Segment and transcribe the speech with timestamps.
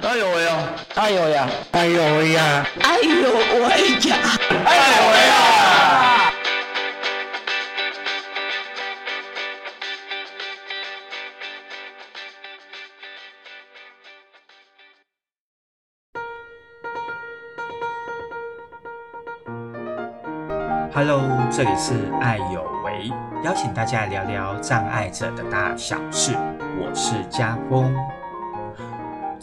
[0.00, 0.56] 哎呦喂呀！
[0.94, 1.48] 哎呦呀！
[1.72, 2.66] 哎呦喂呀！
[2.80, 3.68] 哎呦喂
[4.08, 4.16] 呀！
[4.64, 5.34] 哎呦喂呀
[20.94, 21.20] ！Hello，
[21.50, 23.10] 这里是爱有为，
[23.44, 26.32] 邀请大家聊聊障碍者的大小事。
[26.80, 27.94] 我是家峰。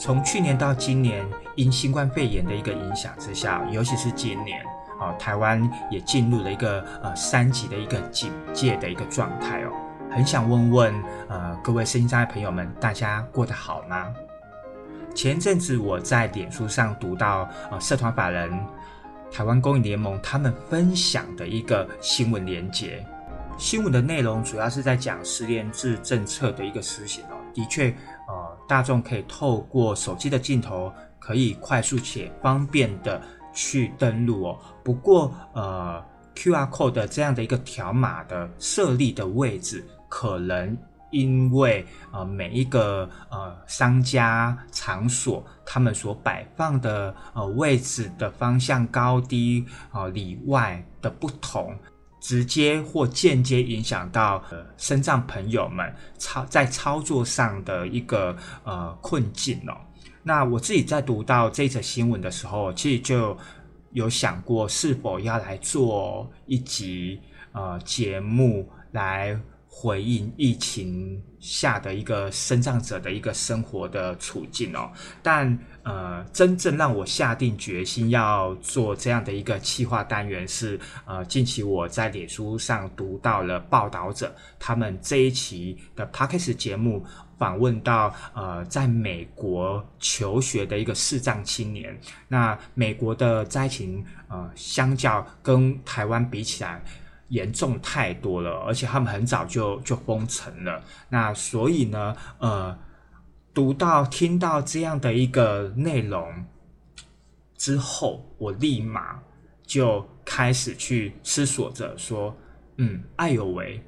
[0.05, 4.63] 从去年到今年，因新冠肺炎的一个影响之下，尤其是今年，
[4.99, 9.71] 哦，台湾也进入了一个呃三级的一个警戒的一个状态哦。
[10.11, 14.13] 很想问问呃各位身心障碍朋友们，大家过得好吗？
[15.15, 18.51] 前阵子我在脸书上读到呃社团法人
[19.31, 23.03] 台湾公益联盟他们分享的一个新闻连结，
[23.57, 27.91] 新闻的内容主要是在讲失联制政策的一个实行哦，的确。
[28.67, 33.21] 大众可以透过手机的镜头，可以快速且方便的
[33.53, 34.59] 去登录哦。
[34.83, 36.03] 不过，呃
[36.35, 40.77] ，QR code 的这样的一个条码的设立的位置，可能
[41.11, 51.73] 因为呃每一个呃商家场所他们所摆放的呃位置的方向高低啊里外的不同。
[52.27, 59.77] 直接或间接影响到呃身障朋友们操在操作上的一个呃困境哦。
[60.23, 63.37] 那我自己在读到这则新闻的时候，其实就
[63.91, 69.39] 有想过是否要来做一集呃节目来。
[69.77, 74.89] 回应疫情下的一个生长者的一个生活的处境哦，
[75.21, 87.05] 但呃，真正让我下定决心要做这样的一个企划单元是呃，近期我在脸书上读到了报道者他们这一期的 p a c k a g e 节目
[87.37, 96.81] 访问到呃，在美国求学的一个视障青年，那美国的灾情呃，相较跟台湾比起来。
[97.29, 100.83] 严重太多了，而且他们很早就就封城了。
[101.09, 102.77] 那所以呢，呃，
[103.53, 106.45] 读到听到这样的一个内容
[107.57, 109.19] 之后，我立马
[109.63, 112.35] 就开始去思索着说，
[112.77, 113.81] 嗯，爱有为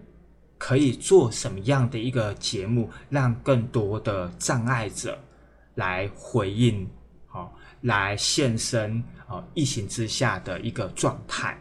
[0.57, 5.19] 可以做什么样的一个节目，让更多的障碍者
[5.75, 6.89] 来回应，
[7.27, 11.55] 好，来现身啊，疫情之下的一个状态。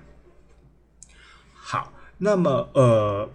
[1.68, 3.28] 好，那么呃，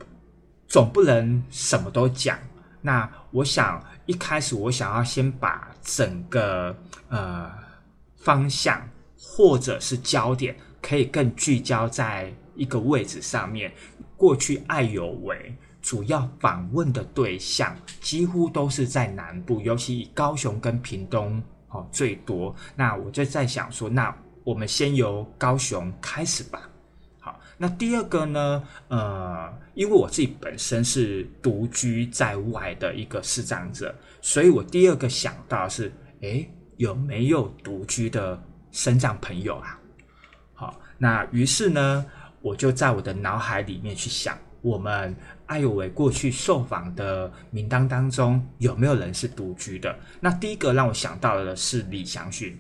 [0.66, 2.40] 总不能什么都讲。
[2.80, 6.74] 那我想一开始我想要先把整个
[7.10, 7.52] 呃
[8.16, 8.82] 方向
[9.20, 13.70] 或者是焦点可以更聚焦在一个位置上面。
[14.16, 22.56] 过去爱有为主要访问的对象几乎都是在南部，尤其以高雄跟屏东哦最多。
[22.78, 24.16] 那我就在想说，那
[24.46, 26.62] 我们先由高雄开始吧。
[27.62, 28.64] 那第二个呢？
[28.88, 35.92] 呃，因为我自己本身是独居在外的一个视障者，所以我第二个想到是，
[36.22, 38.42] 诶，有没有独居的
[38.72, 39.80] 身障朋友啊？
[40.56, 42.04] 好，那于是呢，
[42.42, 49.96] 我就在我的脑海里面去想，我们艾有为过去受访的名单当中有没有人是独居的？
[50.20, 52.58] 那第一个让我想到的是李祥勋。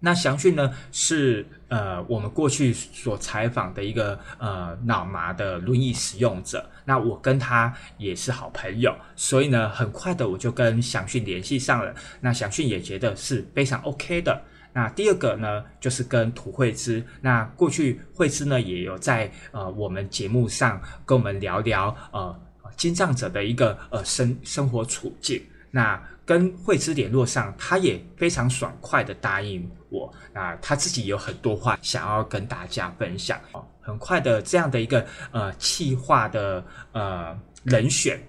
[0.00, 11.92] 那祥讯呢是呃我们过去所采访的一个呃脑麻的轮椅使用者，那我跟他也是好朋友，所以呢很快的我就跟祥讯联系上了。
[12.20, 14.40] 那祥讯也觉得是非常 OK 的。
[14.72, 22.40] 那第二个呢就是跟涂慧芝，那过去慧芝呢也有在呃我们节目上跟我们聊聊呃
[22.76, 25.42] 经障者的一个呃生生活处境。
[25.70, 30.12] 那跟慧芝联络上，他也非常爽快的答应我。
[30.34, 33.66] 那他自己有很多话想要跟大家分享哦。
[33.80, 36.62] 很快的这样的一个呃企划的
[36.92, 38.22] 呃人选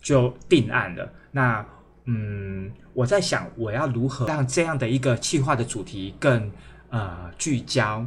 [0.00, 1.08] 就定案了。
[1.30, 1.64] 那
[2.06, 6.50] 嗯，我在想我要如何让这样的一个企划的主题更
[6.90, 8.04] 呃聚焦。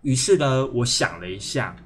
[0.00, 1.76] 于是呢，我想了一下，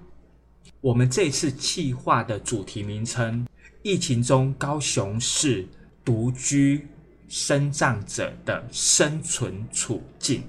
[0.81, 3.47] 我们这次企划的主题名称。
[3.83, 5.65] 疫情中，高雄市
[6.07, 6.87] 独居
[7.29, 10.45] 生长者的生存处境。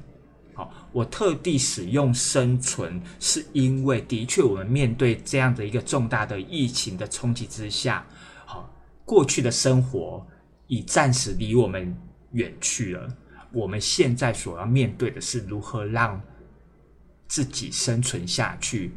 [0.53, 8.05] 好，我特地使用“生存”，是因为的确，我们面对这样的一个重大的疫情的冲击之下，
[8.45, 8.71] 好，
[9.03, 10.25] 过去的生活
[10.67, 11.95] 已暂时离我们
[12.33, 13.17] 远去了。
[13.51, 16.21] 我们现在所要面对的是如何让
[17.27, 18.93] 自己生存下去。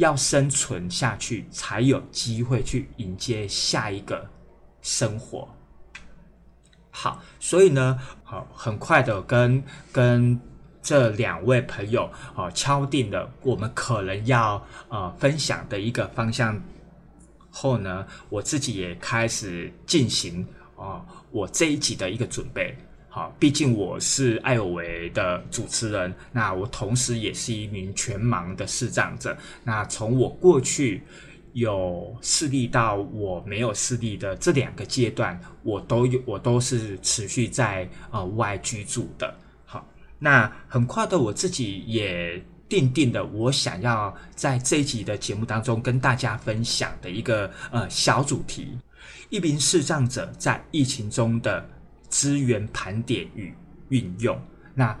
[0.00, 4.26] 要生存下去，才有机会去迎接下一个
[4.80, 5.46] 生活。
[6.90, 9.62] 好，所以呢，好，很快的跟
[9.92, 10.40] 跟
[10.80, 16.58] 这两位朋友啊敲定了我们可能要呃分享的一个方向
[17.50, 22.74] 后呢，我自己也开始进行啊我这一集的一个准备。
[23.12, 29.36] 好，毕竟我是艾尔维的主持人，那我同时也是一名全盲的视障者。
[29.64, 31.02] 那从我过去
[31.52, 39.34] 有视力到我没有视力的这两个阶段，我都有，我都是持续在呃外居住的。
[39.64, 39.84] 好，
[40.20, 48.78] 那很快的，我自己也定定的，我想要在这一集的节目当中跟大家分享的一个呃小主题：
[49.30, 51.68] 一名视障者在疫情中的。
[52.10, 53.54] 资源盘点与
[53.88, 54.38] 运用。
[54.74, 54.94] 那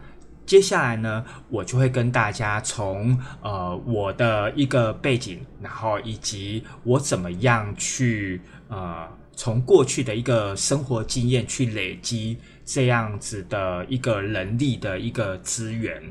[0.46, 16.02] 接下来呢，我就会跟大家从呃我的一个背景，然后以及我怎么样去呃从过去的一个生活经验去累积这样子的一个能力的一个资源。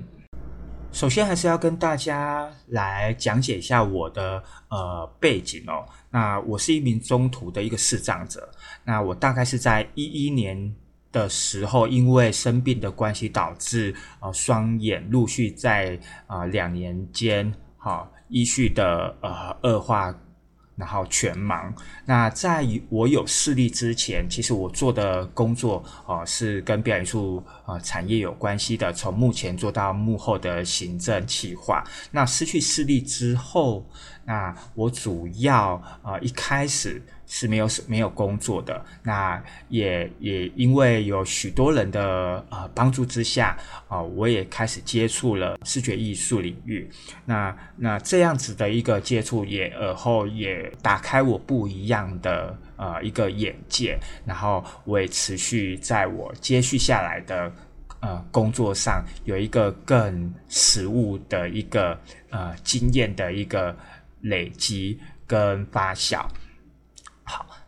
[0.93, 5.85] 首先还是要跟大家来讲解一下我的呃背景哦。
[6.09, 8.49] 那我是一名中途的一个视障者。
[8.85, 10.73] 那我大概是在一一年。
[11.11, 20.15] 的时候，因为生病的关系，导致呃双眼陆续在啊两年间，哈依序的呃恶化。
[20.79, 21.69] 然后全盲。
[22.05, 31.83] 那在我有视力之前，其实我做的工作啊是跟表演术啊产业有关系的，从目前做到幕后的行政企划。
[32.11, 33.85] 那失去视力之后，
[34.23, 38.83] 那我主要啊一开始是没有没有工作的。
[39.03, 46.89] 那也也因为有许多人的呃帮助之下啊，我也开始接触了视觉艺术领域。
[47.23, 50.69] 那那这样子的一个接触，也而后也。
[50.81, 57.51] 打开我不一样的呃一个眼界，然后我也持续在我接续下来的
[57.99, 61.95] 呃工作上有一个更实务的一个
[62.31, 63.75] 呃经验的一个
[64.21, 66.25] 累积跟发酵。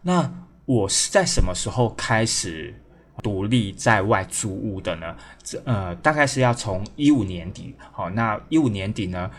[0.02, 0.32] 那
[0.66, 2.74] 我是在什么时候开始
[3.22, 5.16] 独立在外租屋的呢？
[5.44, 7.76] 这呃大概是要从一五年底。
[7.92, 9.30] 好，那一五年底呢？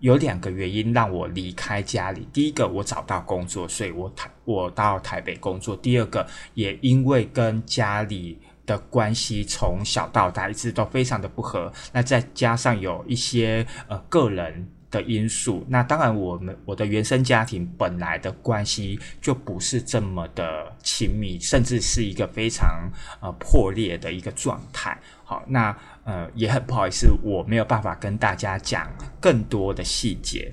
[0.00, 2.28] 有两个原因让我离开家里。
[2.30, 5.74] 第一个，我找到工作，所以我台我到台北工作。
[5.74, 11.72] 第二个，也因为跟家里的关系从小到大一直都非常的不和。
[11.90, 24.96] 那再加上有一些呃个人的因素，那当然我们我的原生家庭本来的关系就不是这么的亲密，甚至是一个非常呃破裂的一个状态。
[25.24, 25.76] 好，那。
[26.06, 28.86] 呃，也很不好意思，我没有办法跟大家讲
[29.18, 30.52] 更多的细节。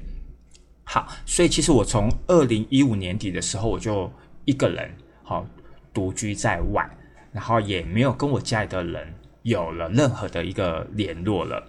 [0.86, 4.10] 好，所以其实我从二零一五年底的时候，我就
[4.46, 4.90] 一个人
[5.24, 5.46] 好
[5.94, 6.90] 独居在外，
[7.34, 9.14] 然后也没有跟我家里的人
[9.44, 11.62] 有了任何的一个联络了。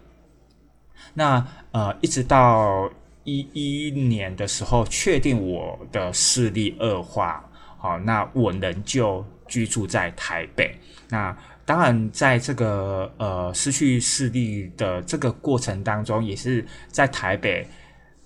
[1.15, 2.91] 那呃，一直到
[3.25, 7.45] 一一年的时候，确定我的视力恶化，
[7.79, 10.75] 好，那我仍旧居住在台北。
[11.09, 17.67] 那当然，在这个呃失去视力的这个过程当中，也是在台北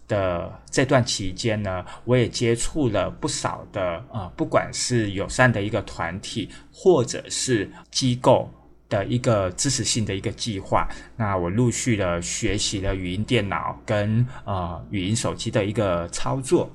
[0.08, 8.48] 的这段期间呢，我也接触了不少的呃，不管是友善的一个团体，或者是机构
[8.88, 10.88] 的一个知识性的一个计划。
[11.16, 16.70] 那我陆续的学习了语音电脑跟呃语音手机的一个操作。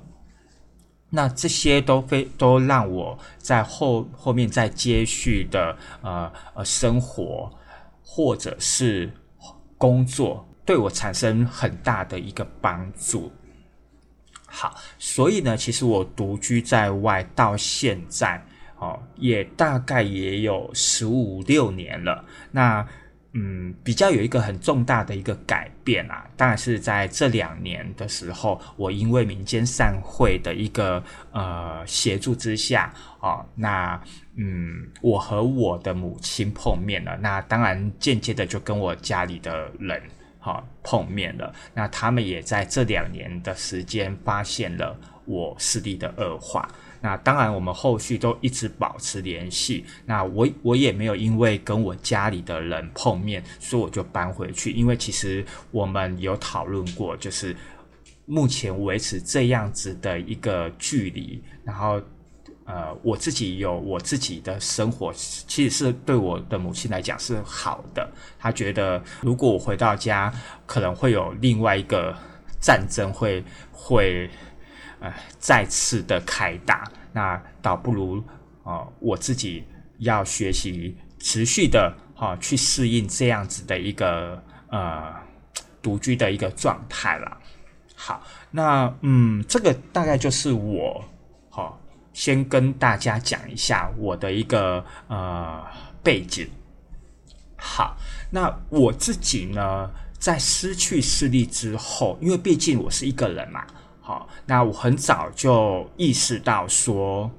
[1.13, 7.51] 那这些都非都让我在后后面再接续的呃呃生活
[8.01, 9.12] 或者是
[9.77, 13.30] 工作，对我产生很大的一个帮助。
[14.46, 18.41] 好，所以呢，其实我独居在外到现在，
[18.81, 22.25] 哦，也大概也有十五六年了。
[22.50, 22.85] 那
[23.33, 34.01] 嗯，比较有一个很重大的一个改变啊，当然是在这两年的时候，我因为民间善会的一个呃协助之下，哦，那
[34.35, 40.01] 嗯，我和我的母亲碰面了，那当然间接的就跟我家里的人
[40.39, 46.67] 哈碰面了，那他们也在这两年的时间发现了我视力的恶化。
[47.03, 49.84] 那当然，我们后续都一直保持联系。
[50.05, 54.72] 那我我也没有因为跟我家里的人碰面，所以我就搬回去。
[54.72, 57.55] 因为其实我们有讨论过，就是
[58.27, 62.00] 目前维持这样子的一个距离，然后
[62.65, 68.08] 呃，我自己有我自己的生活，其实是对我的母亲来讲是好的。
[68.38, 70.31] 她觉得如果我回到家，
[70.67, 72.15] 可能会有另外一个
[72.62, 74.29] 战争会会。
[75.01, 78.24] 呃，再次的开打，那倒不如，
[78.63, 79.63] 呃，我自己
[79.98, 85.13] 要学习持续的哈、去适应这样子的一个呃
[85.81, 87.38] 独居的一个状态了。
[87.96, 91.03] 好，那嗯，这个大概就是我
[91.50, 91.81] 好、
[92.13, 95.65] 先跟大家讲一下我的一个呃
[96.03, 96.48] 背景。
[97.58, 97.98] 好，
[98.31, 103.65] 那我自己呢，在失去视力之后，因为毕竟我是一个人嘛，
[104.12, 107.32] 好，那我很早就意识到说，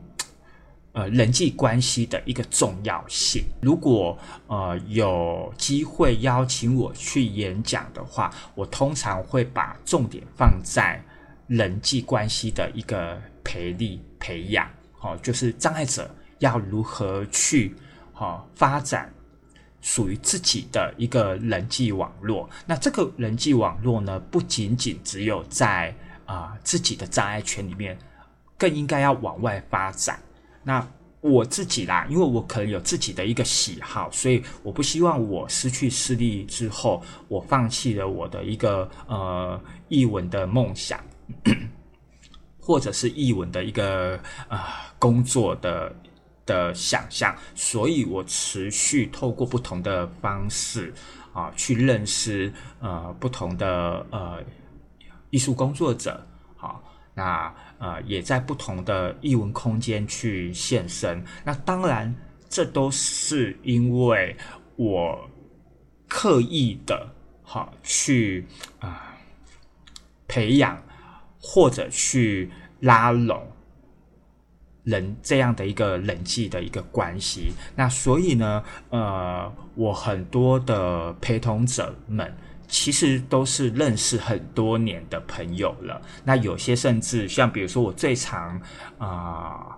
[0.93, 3.45] 呃，人际关系的一个重要性。
[3.61, 10.99] 如果呃有机会邀请我去演讲的话，我通常会把重点放在
[11.47, 17.77] 人际关系的一个培力培养，好、就是障碍者要如何去
[18.15, 19.13] 好、发展。
[19.85, 22.49] 属于自己的一个人际网络。
[22.65, 25.93] 那这个人际网络呢，不仅仅只有在
[26.33, 27.99] 啊、自己的障碍圈里面，
[28.57, 30.19] 更应该要往外发展。
[30.65, 30.87] 那
[31.21, 40.99] 我自己啦，因为我可能有自己的一个喜好，所以我不希望我失去视力之后，我放弃了我的一个呃译文的梦想，
[42.59, 45.95] 或者是译文的一个啊、工作的
[46.45, 50.93] 的想象，所以我持续透过不同的方式
[51.33, 54.43] 啊，去认识呃不同的呃
[55.33, 56.85] 艺术工作者，好，
[57.15, 61.25] 那呃也在不同的艺文空间去现身。
[61.43, 62.15] 那当然，
[62.51, 64.37] 这都是因为
[64.77, 65.27] 我
[66.07, 67.09] 刻意的
[67.43, 68.47] 好去
[68.79, 69.17] 啊、
[70.29, 70.83] 培养
[71.41, 73.51] 或者去拉拢
[74.85, 77.53] 人这样的一个人际的一个关系。
[77.75, 82.37] 那所以呢，呃，我很多的陪同者们。
[82.73, 86.01] 其实都是认识很多年的朋友了。
[86.25, 88.59] 那有些甚至像比如说我最常
[88.97, 89.77] 啊、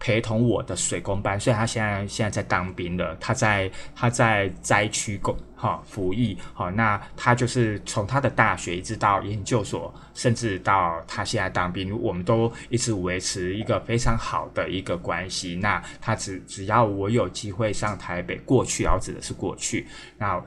[0.00, 15.54] 陪同我的水工班，虽然他现在现在在当兵了，他在他在灾区工哈服役，好，那他就是从他的大学一直到研究所，甚至到他现在当兵，我们都一直维持一个非常好的一个关系。
[15.54, 19.86] 那他只只要我有机会上台北过去，然后指的是过去，
[20.18, 20.44] 那我。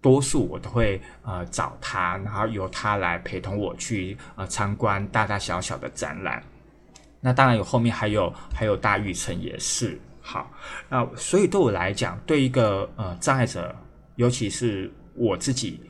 [0.00, 6.42] 多数我都会呃找他，然后由他来陪同我去呃参观大大小小的展览。
[7.20, 10.50] 那当然有后面还有还有大玉成也是好。
[10.88, 13.76] 那所以对我来讲，对一个呃障碍者，
[14.16, 15.80] 尤其是我自己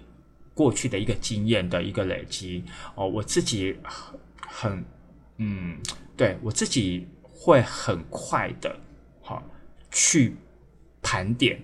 [0.55, 2.65] 过去的一个经验的一个累积
[2.97, 4.85] 哦，我自己很很
[5.37, 5.79] 嗯，
[6.17, 8.77] 对我自己会很快的
[9.23, 9.41] 好、
[9.93, 10.35] 去
[11.01, 11.63] 盘点。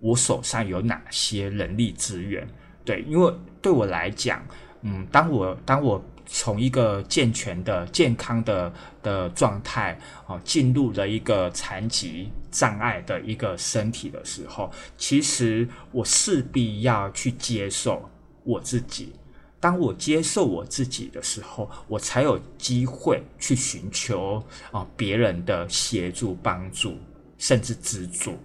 [0.00, 2.46] 我手上有哪些人力资源？
[2.84, 4.44] 对，因为对我来讲，
[4.82, 18.08] 嗯，当我当我从一个健全的、健康的的状态，哦，进入了一个残疾障碍的一个身体的时候，其实我势必要去接受
[18.42, 19.12] 我自己。
[19.60, 24.42] 当我接受我自己的时候，我才有机会去寻求
[24.72, 26.96] 啊别人的协助、帮助，
[27.36, 28.38] 甚至资助。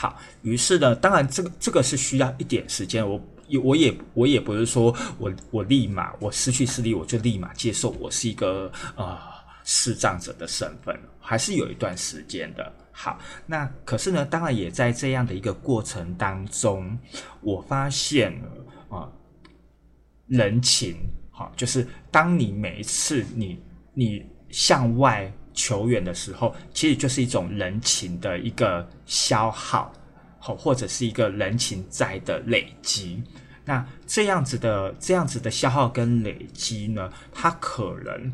[0.00, 3.04] 好，于是呢，当然这个这个是需要一点时间。
[3.04, 3.20] 我
[3.64, 9.18] 我也我也不是说我我立马我失去视力我就立马接受我是一个呃
[9.64, 12.72] 视障者的身份，还是有一段时间的。
[12.92, 16.96] 好，那可是呢，当然也在这样的一个过程当中，
[17.40, 18.32] 我发现
[18.88, 19.10] 啊、
[20.28, 20.96] 人情
[21.32, 23.60] 好，就是当你每一次你
[23.94, 25.32] 你向外。
[25.58, 29.92] 求援的时候，其实就是一种人情的一个消耗，
[30.38, 33.20] 好，或者是一个人情债的累积。
[33.64, 38.32] 那这样子的这样子的消耗跟累积呢，它可能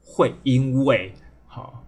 [0.00, 1.14] 会因为
[1.46, 1.84] 好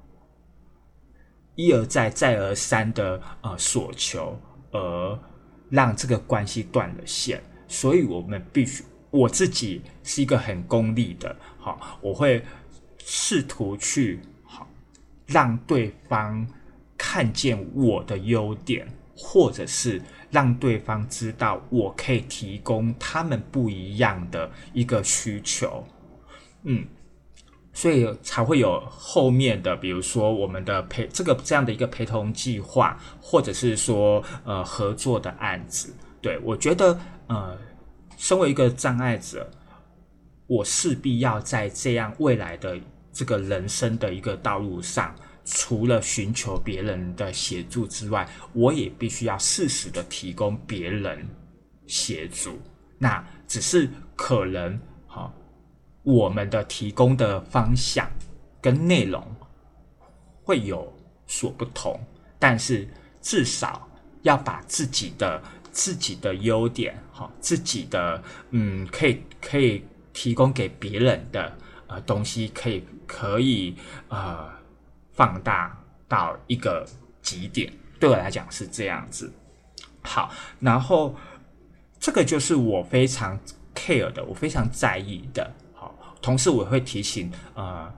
[1.56, 4.38] 一而再再而三的呃所求，
[4.70, 5.18] 而
[5.70, 7.42] 让这个关系断了线。
[7.66, 12.40] 所以我们必须，我自己是一个很功利的，好，我会。
[13.06, 14.66] 试图去好
[15.26, 16.46] 让对方
[16.96, 25.86] 看见我的优点，或者是让对方知道我可以提供他们不一样的一个需求，
[26.62, 26.86] 嗯，
[27.74, 35.94] 所以才会有后面的，比如说我们的陪这个这样的一个陪同计划，或者是说呃合作的案子。
[36.22, 37.58] 对我觉得呃，
[38.16, 39.50] 身为一个障碍者，
[40.46, 42.78] 我势必要在这样未来的。
[43.14, 51.26] 这个人生的一个道路上，除了寻求别人的协助之外，我也必须要适时的提供别人
[51.86, 52.60] 协助。
[52.98, 55.32] 那只是可能哈，
[56.02, 58.10] 我们的提供的方向
[58.60, 59.24] 跟内容
[60.42, 60.92] 会有
[61.26, 62.00] 所不同，
[62.38, 62.88] 但是
[63.20, 63.88] 至少
[64.22, 71.56] 要把自己的自己的优点，哈，自己的嗯，可以可以提供给别人的
[72.02, 73.76] 东西，可以可以
[74.08, 74.48] 呃
[75.12, 76.86] 放大到一个
[77.22, 77.72] 极点。
[77.98, 79.32] 对我来讲是这样子。
[80.02, 81.14] 好，然后
[81.98, 83.38] 这个就是我非常
[83.74, 85.52] care 的，我非常在意的。
[85.72, 87.92] 好，同时我会提醒呃。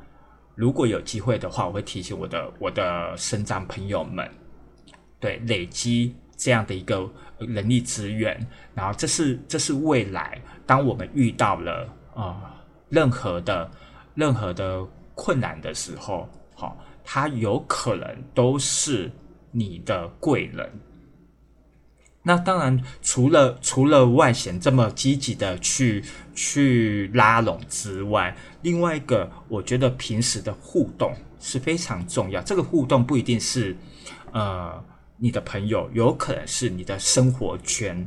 [0.55, 4.27] 如果有机会的话，我会提醒我的我的生长朋友们，
[5.21, 7.07] 对累积这样的一个
[7.39, 8.41] 人力资源，
[8.73, 12.57] 然后这是这是未来，当我们遇到了啊
[12.89, 13.71] 任何的
[14.17, 19.09] 任何的困难的时候，好，他有可能都是
[19.53, 20.69] 你的贵人。
[22.23, 26.03] 那当然，除了除了外显这么积极的去
[26.35, 32.43] 去拉拢之外，另外一个，我觉得平时的互动是非常重要。
[32.43, 33.77] 这个互动不一定是
[34.33, 34.83] 呃
[35.19, 38.05] 你的朋友，有可能是你的生活圈。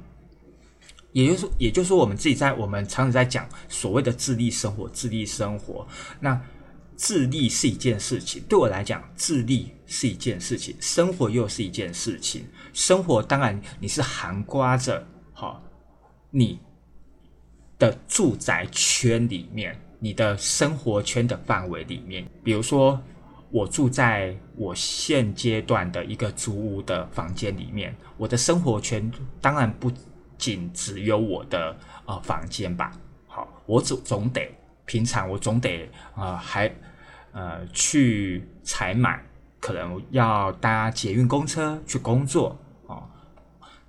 [1.26, 5.88] 也就是说，也就是说，我们自己在我们常常在讲所谓的自立生活，自立生活。
[6.20, 6.40] 那
[6.96, 12.46] 自立是一件事情，对我来讲，自立是一件事情，生活又是一件事情。
[12.74, 15.62] 生活当然你是含刮着哈，
[16.30, 16.60] 你
[17.78, 23.02] 的住宅圈里面，你的生活圈的范围里面，比如说
[23.50, 29.10] 我住在我现阶段的一个租屋的房间里面，我的生活圈
[29.40, 29.90] 当然不
[30.40, 31.78] 仅只有我的
[32.08, 32.92] 呃房间吧。
[33.28, 34.50] 好，我总总得
[34.88, 36.74] 平常我总得啊还
[37.32, 39.24] 呃去采买。
[39.62, 43.04] 可能要搭捷运公车去工作哦，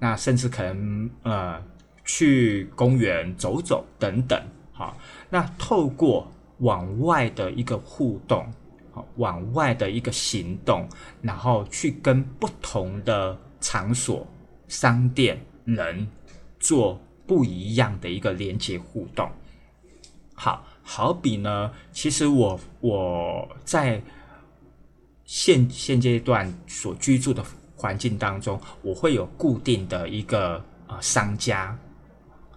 [0.00, 1.62] 那甚至可能呃
[2.04, 4.42] 去公园走走等等，
[4.72, 4.96] 好，
[5.28, 6.28] 那透过
[6.58, 8.44] 往外的一个互动，
[8.90, 10.88] 好，往外的一个行动，
[11.22, 14.26] 然后去跟不同的场所、
[14.66, 16.04] 商店、人
[16.60, 19.28] 做不一样的一个连接互动，
[20.34, 24.00] 好，好比呢，其实我我在。
[25.32, 27.40] 现现阶段所居住的
[27.76, 31.78] 环境当中，我会有固定的一个呃商家，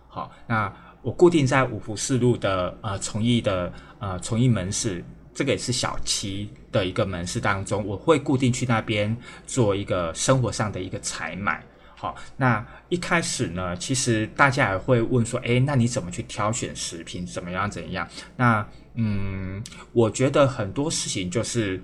[0.07, 11.63] 好，那我固定在五福四路的呃从义的呃从义门市，这个也是小七的一个门市当中，我会固定去那边做一个生活上的一个采买。
[12.03, 17.25] 好，那一开始呢，其实大家也会问说，哎，那你怎么去挑选食品？
[17.25, 17.71] 怎么样？
[17.71, 18.05] 怎样？
[18.35, 19.63] 那嗯，
[19.93, 21.81] 我觉得很多事情就是。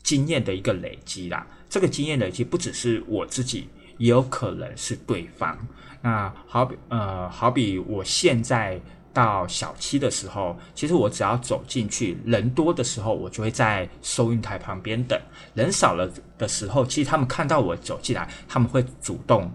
[0.00, 5.58] 经验的一个累积啦，这个经验累积不只是我自己，也有可能是对方。
[6.00, 8.80] 那好比呃，好比我现在
[9.18, 15.18] 到小七的时候，其实我只要走进去，人多的时候，我就会在收银台旁边等；
[15.54, 19.50] 人少了的时候，其实他们看到我走进来，他们会主动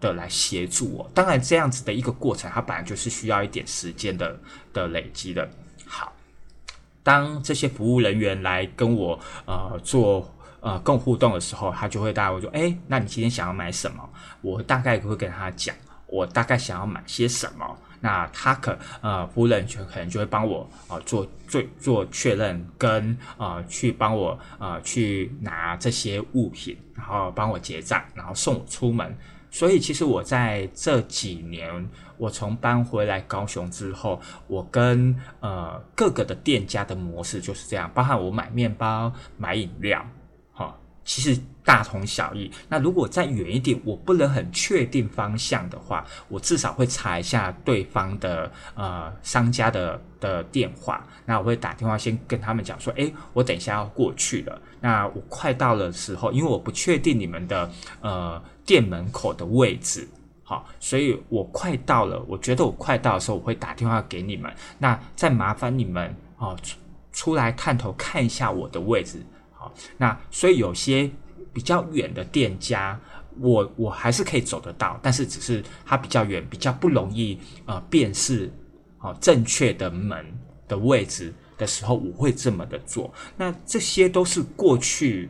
[0.00, 1.10] 的来协助我。
[1.12, 4.38] 当然，这样子的一个过程，它本来就是需要一点时间的
[4.72, 5.48] 的累积的。
[5.84, 6.12] 好。
[7.02, 14.06] 当这些服务人员来跟我呃做呃共互动的时候，他就会大概说：“哎，那你今天想要买什么？”
[14.42, 15.74] 我大概会跟他讲，
[16.06, 17.64] 我大概想要买些什么。
[18.00, 29.16] 那他可呃夫人就可能就会帮我啊做做做确认，跟呃去帮我呃去拿这些物品，然后帮我结账，然后送我出门。
[29.50, 31.88] 所以其实我在这几年。
[32.18, 40.04] 我从搬回来高雄之后，我跟呃各个的店家的模式就是这样，包含我买面包、买饮料，
[41.08, 42.50] 其实大同小异。
[42.68, 51.02] 那如果再远一点，我不能很确定方向的话，我至少会查一下对方的呃商家的的电话。
[51.24, 54.60] 那我会打电话先跟他们讲说，诶，我等一下要过去了。
[54.82, 57.70] 那我快到的时候，因为我不确定你们的
[58.02, 60.06] 呃店门口的位置。
[60.44, 64.52] 好，所以我快到了，我觉得我快到的时候，我会打电话给你们。
[64.78, 66.78] 那再麻烦你们哦，出
[67.12, 69.24] 出来探头看一下我的位置。
[69.58, 71.10] 好，那所以有些
[71.52, 72.98] 比较远的店家，
[73.40, 78.50] 我我还是可以走得到，但是只是它比较远，比较不容易呃辨识
[79.00, 80.24] 哦正确的门
[80.68, 83.12] 的位置的时候，我会这么的做。
[83.36, 85.28] 那这些都是过去，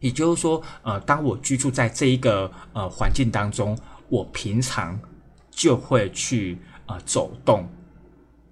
[0.00, 3.76] 也就是说，呃，当我居住在这一个呃环境当中。
[4.10, 5.00] 我平常
[5.50, 7.66] 就会去呃走动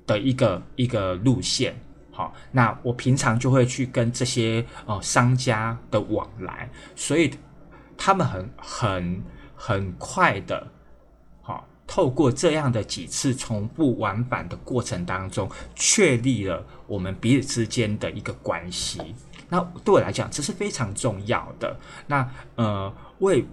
[0.07, 1.79] 的一个一个路线，
[2.13, 7.33] 好，那我平常就会去跟这些呃商家的往来，所以
[7.97, 9.23] 他们很很
[9.57, 10.69] 很快的，
[11.41, 19.01] 好，透过这样的几次重复往返的过程当中，确立了我们彼此之间的一个关系。
[19.49, 21.77] 那对我来讲，这是非常重要的。
[22.07, 23.45] 那呃，为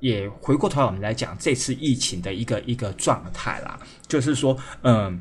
[0.00, 5.20] 也回过头来我们来讲这次疫情的一个一个状态啦，就是说，嗯，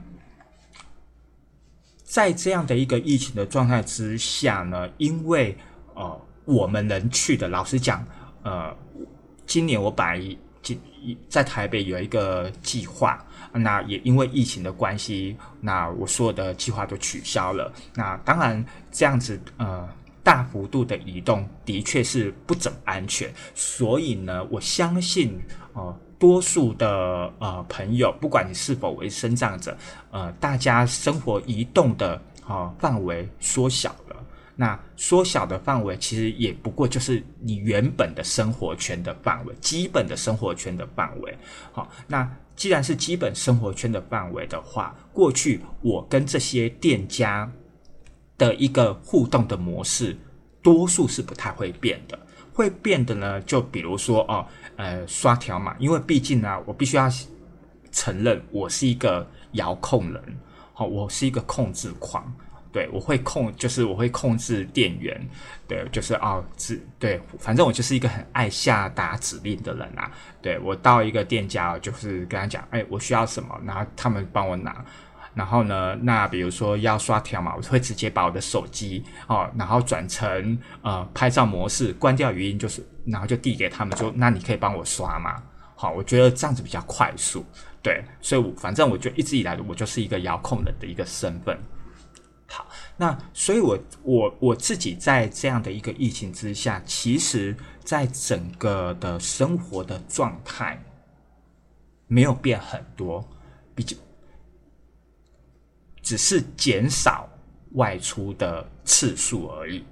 [2.07, 5.53] 在这样的一个疫情的状态之下呢，因为
[5.93, 8.01] 呃，我们能去的，老实讲，
[8.43, 8.73] 呃，
[9.45, 10.79] 今年我本来今
[11.27, 17.69] 在台北有一个计划，那也因为疫情的关系，那我所有的计划都取消了。
[17.93, 19.87] 那当然这样子，呃。
[20.23, 25.39] 大幅度的移动的确是不怎么安全，所以呢，我相信，
[25.71, 29.77] 呃，多数的呃朋友，不管你是否为生长者，
[30.11, 34.15] 呃，大家生活移动的啊范围缩小了。
[34.55, 41.37] 那缩小的范围其实也不过就是你原本的生活圈的范围，基本的生活圈的范围。
[41.71, 47.51] 好，那既然是基本生活圈的范围的话，过去我跟这些店家。
[48.39, 50.15] 的一个互动的模式，
[50.61, 52.19] 多数是不太会变的。
[52.53, 54.45] 会变的呢，就比如说哦，
[54.77, 57.09] 呃，刷条码，因为毕竟呢，我必须要
[57.91, 60.23] 承认，我是一个遥控人，
[60.73, 62.31] 好，我是一个控制狂，
[62.71, 65.19] 对我会控，就是我会控制店员，
[65.67, 70.11] 对，就是哦，指对，反正我就是一个很爱下达指令的人啊。
[70.41, 74.85] 对我到一个店家，就是跟他讲，哎，我需要什么，然后他们帮我拿。
[75.37, 85.43] 然后呢，那比如说要刷条码，我会直接把我的手机哦，然后转成呃拍照模式，关掉语音，就是然后就递给他们，说那你可以帮我刷吗？
[85.75, 87.45] 好，我觉得这样子比较快速，
[87.83, 91.55] 对，所以我反正我就一直以来我就是一个遥控人的一个身份。
[92.47, 92.65] 好，
[92.97, 100.81] 那所以我我我自己在这样的一个疫情之下，其实在整个的生活的状态
[102.07, 103.23] 没有变很多，
[103.75, 103.95] 比较。
[106.07, 107.27] 只是减少
[107.73, 109.83] 外出的次数而已，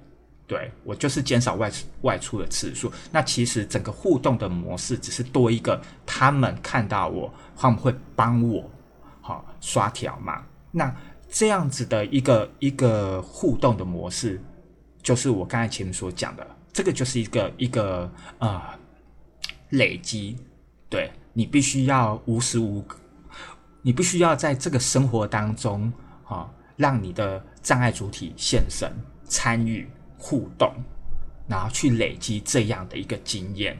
[0.46, 2.90] 对我就是减少外外出的次数。
[3.12, 8.64] 那其实整个互动的模式只是多一个，他们看到我，他们会帮我
[9.20, 10.42] 好刷条码。
[10.72, 10.90] 那
[11.28, 14.42] 这样子的一个一个互动的模式，
[15.02, 18.62] 就是我刚才前面所讲的，这个就是一个一个呃
[19.68, 20.38] 累积。
[20.88, 22.98] 对你必须要无时无刻，
[23.82, 25.92] 你必须要在这个生活当中。
[26.26, 28.92] 啊，让你的障碍主体现身、
[29.24, 30.72] 参与、互动，
[31.48, 33.76] 然后去累积这样的一个经验。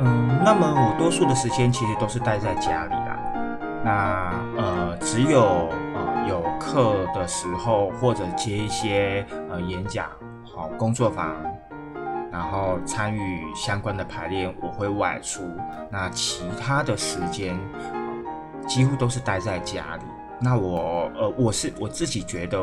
[0.00, 3.18] 嗯，那么我多数的时间其实都是待在家里啦。
[3.84, 10.08] 那呃，只有呃有课的时候，或者接一些呃演讲、
[10.44, 11.36] 好工作坊。
[12.30, 15.42] 然后参与相关的排练，我会外出。
[15.90, 17.58] 那其他的时间，
[18.66, 20.02] 几乎都是待在家里。
[20.40, 22.60] 那我，呃，我是我自己觉得，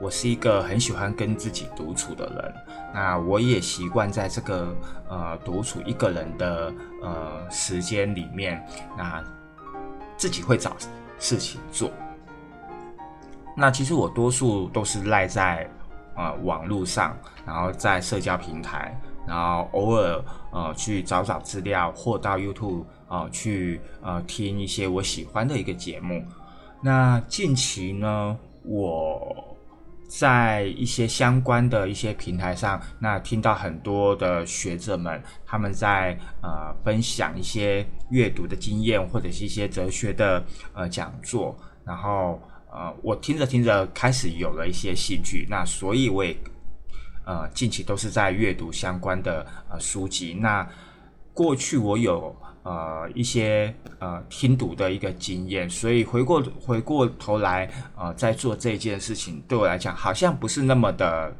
[0.00, 2.54] 我是一个很喜欢跟自己独处的人。
[2.92, 4.76] 那我也习惯在这个
[5.08, 8.62] 呃独处一个人的呃时间里面，
[8.98, 9.24] 那
[10.16, 10.76] 自己会找
[11.18, 11.90] 事情做。
[13.56, 15.66] 那其实我多数都是赖在。
[16.16, 18.96] 呃，网络上，然后在社交平台，
[19.26, 26.24] 然后偶尔呃去找找资料，或到 YouTube 啊去呃听一些我喜欢的一个节目。
[26.80, 29.56] 那近期呢，我
[30.08, 42.40] 在一些相关的一些平台上，那听到很多的学者们他们在呃分享一些阅读的经验，或者是一些哲学的呃讲座，然后。
[42.74, 46.36] 呃，我听着听着开始有了一些兴趣，那所以我也
[47.24, 50.34] 呃近期都是在阅读相关的呃书籍。
[50.34, 50.68] 那
[51.32, 52.34] 过去我有
[52.64, 61.32] 呃一些呃听读的一个经验，所以回过回过头来呃在做这件事情，对我来讲好像不是那么的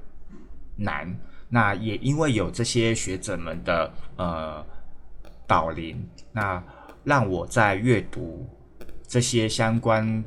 [0.77, 1.13] 难。
[1.49, 4.65] 那也因为有这些学者们的呃
[5.49, 6.63] 导领，那
[7.03, 8.49] 让我在阅读
[9.09, 10.25] 这些相关。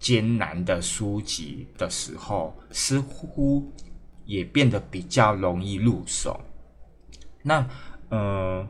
[0.00, 3.70] 艰难的书籍的时候，似乎
[4.24, 6.40] 也变得比较容易入手。
[7.42, 7.64] 那
[8.08, 8.66] 呃，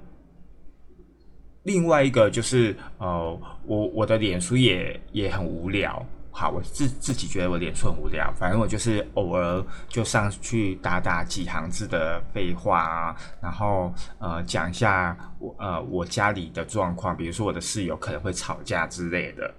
[1.62, 6.04] 另外一个就是呃，我我的脸书也也很无聊。
[6.32, 8.32] 好，我自自己觉得我脸书很无聊。
[8.36, 19.54] 反正我就是偶尔就上去打打几行字的废话啊，然后呃讲一下我呃我家里的状况，比如说我的室友可能会吵架之类的。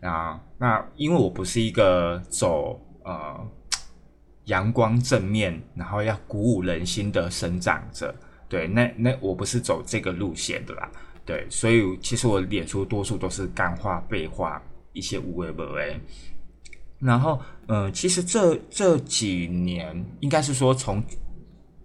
[0.00, 3.46] 啊，那因为我不是一个走呃
[4.44, 8.14] 阳光正面，然后要鼓舞人心的生长者，
[8.48, 10.90] 对，那那我不是走这个路线的啦，
[11.24, 14.60] 对，所以其实我脸书多数都是干话、废话，
[14.92, 16.00] 一些无为不为。
[16.98, 21.02] 然后，呃，其实这这几年应该是说从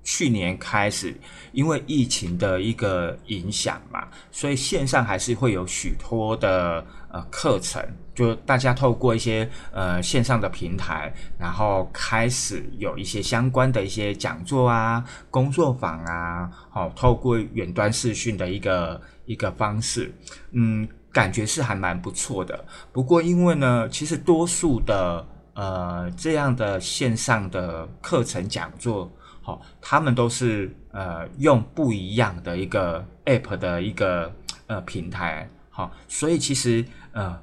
[0.03, 1.15] 去年开始，
[1.51, 7.81] 因为疫情的一个影响嘛，所以线上还是会有许多的呃课程，
[8.15, 20.11] 就大家透过一些呃线上的平台，然后开始有一些相关的一些讲座啊、工作坊啊，好，透过远端视讯的一个一个方式，
[20.53, 20.87] 嗯。
[21.15, 29.09] 感觉是还蛮不错的，不过因为呢，其实多数的呃这样的线上的课程讲座，
[29.41, 34.29] 好，他们都是呃用不一样的一个 app 的一个
[34.67, 37.39] 呃平台，好，所以其实呃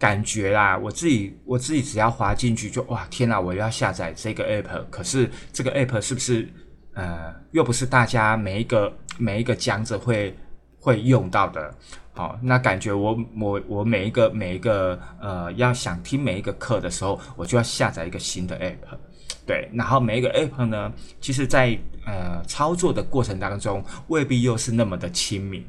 [0.00, 6.48] 感觉啦，我自己我自己只要滑进去就哇天哪，我要下载这个 app，可是这个 app 是不是
[6.94, 10.34] 呃又不是大家每一个每一个讲者会
[10.80, 11.74] 会用到的？
[12.14, 18.96] 好，那感觉我我我每一个每一个呃，要想听每一个课的时候，我就要下载一个新的 app，
[19.46, 25.62] 对，然后每一个 app 呢，其实在呃操作的过程当中，未必又是那么的亲民。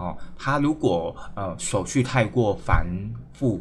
[0.00, 2.86] 哦，他如果呃手续太过繁
[3.34, 3.60] 复，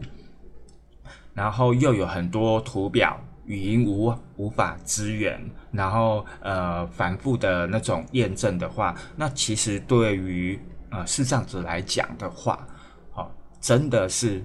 [1.34, 5.38] 然后又有很多图表、语音无无法支援，
[5.70, 10.58] 然后呃反复的那种验证的话，那其实对于
[10.92, 12.66] 呃，是这样子来讲的话，
[13.12, 14.42] 好，真的是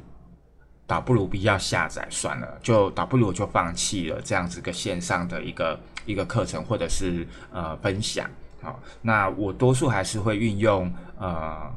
[0.86, 8.28] 倒不如不要下载算了，就倒不如就放弃了这样子个线上的一个一个课程或者是呃分享。
[8.60, 11.70] 好，那我多数还是会运用呃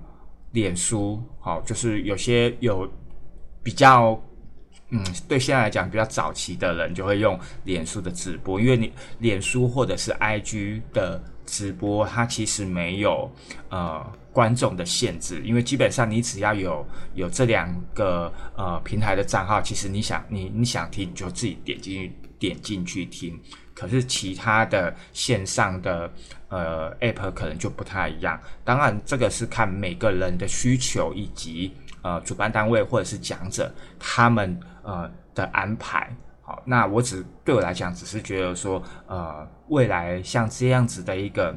[0.51, 2.89] 脸书，好，就是有些有
[3.63, 4.19] 比较
[4.89, 13.31] 嗯，对现在来讲比较早期的人就会用脸书的直播，因为你脸书或者是 IG 的直播，它其实没有
[13.69, 14.05] 呃。
[14.37, 23.35] 观众的限制，因为基本上你只要有有这两个呃平台的账号，其实你想你你想听，你就自己点进去点进去听。
[23.73, 26.13] 可是其他的线上的
[26.49, 28.39] 呃 app 可能就不太一样。
[28.63, 36.15] 当然，这个是看每个人的需求以及呃主办单位或者是讲者他们呃的安排。
[36.41, 41.55] 好，那我只对我来讲，只是觉得说呃未来像这样子的一个。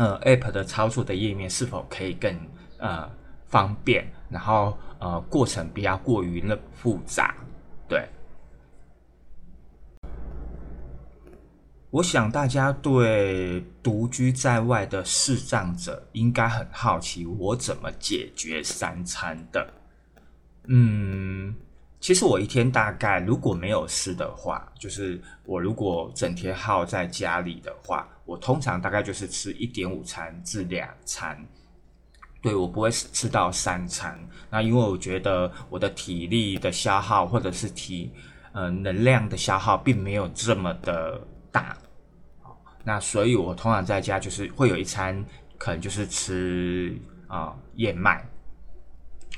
[0.00, 2.32] 呃，App 的操作的页面是否可以更
[2.78, 3.10] 呃
[3.48, 4.06] 方便？
[4.30, 7.34] 然后呃，过程不要过于那复杂。
[7.88, 8.08] 对，
[11.90, 19.72] 我想大家对独居在外的视障者应该很好奇，我怎么解决三餐的？
[20.66, 21.54] 嗯。
[22.00, 31.44] 其实我一天大概如果没有事的话，就是我如果整天耗在家里的话，我通常大概就是吃一点五餐至两餐，
[32.40, 34.16] 对我不会吃到三餐。
[34.48, 38.12] 那因为我觉得我的体力的消耗或者是体
[38.52, 41.20] 呃能量的消耗并没有这么的
[41.50, 41.76] 大，
[42.84, 45.24] 那所以我通常在家就是会有一餐
[45.56, 48.24] 可能就是吃啊燕麦。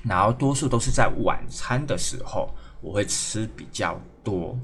[0.03, 2.49] 然后多数都是在晚餐的时候，
[2.81, 4.59] 我会吃比较多。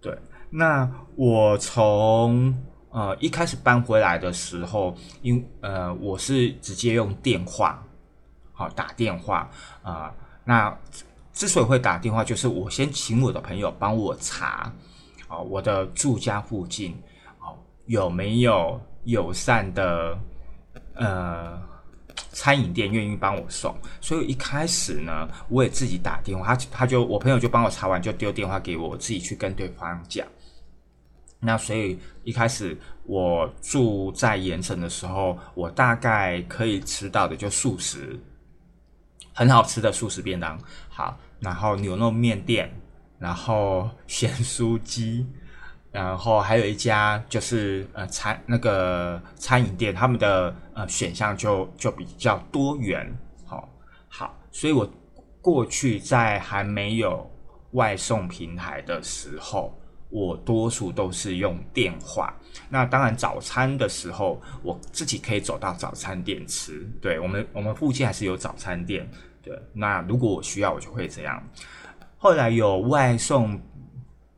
[0.00, 0.16] 对，
[0.50, 2.52] 那我从
[2.90, 7.80] 呃一开始搬回来的时候，因呃我是直接用电话，
[8.52, 9.48] 好打电话
[9.82, 10.12] 啊。
[10.42, 10.76] 那
[11.32, 14.72] 之所以会打电话，就是我先请我的朋友帮我查，
[15.28, 16.96] 哦我的住家附近
[17.40, 20.18] 哦有没有友善的
[20.94, 21.60] 呃。
[22.32, 30.26] 餐饮店愿意帮我送，所以一开始呢，我也自己打电话，他他就我朋友就帮我查完，就丢电话给我，我自己去跟对方讲。
[31.40, 38.18] 那所以一开始我住在盐城的时候，我大概可以吃到的就素食，
[39.34, 40.58] 很好吃的素食便当，
[40.88, 42.70] 好，然后牛肉面店，
[43.18, 45.26] 然后咸酥鸡。
[45.92, 53.10] 然后还有一家就是呃餐那个餐饮店，他们的呃选项就就比较多元，
[53.46, 53.66] 好，
[54.06, 54.86] 好，所以我
[55.40, 57.26] 过去在还没有
[57.70, 59.74] 外送平台的时候，
[60.10, 62.34] 我多数都是用电话。
[62.68, 66.86] 那当然早餐的时候，我自己可以走到早餐店吃。
[67.00, 69.08] 对我们我们附近还是有早餐店，
[69.40, 69.58] 对。
[69.72, 71.42] 那如果我需要，我就会这样。
[72.18, 73.60] 后来有外送。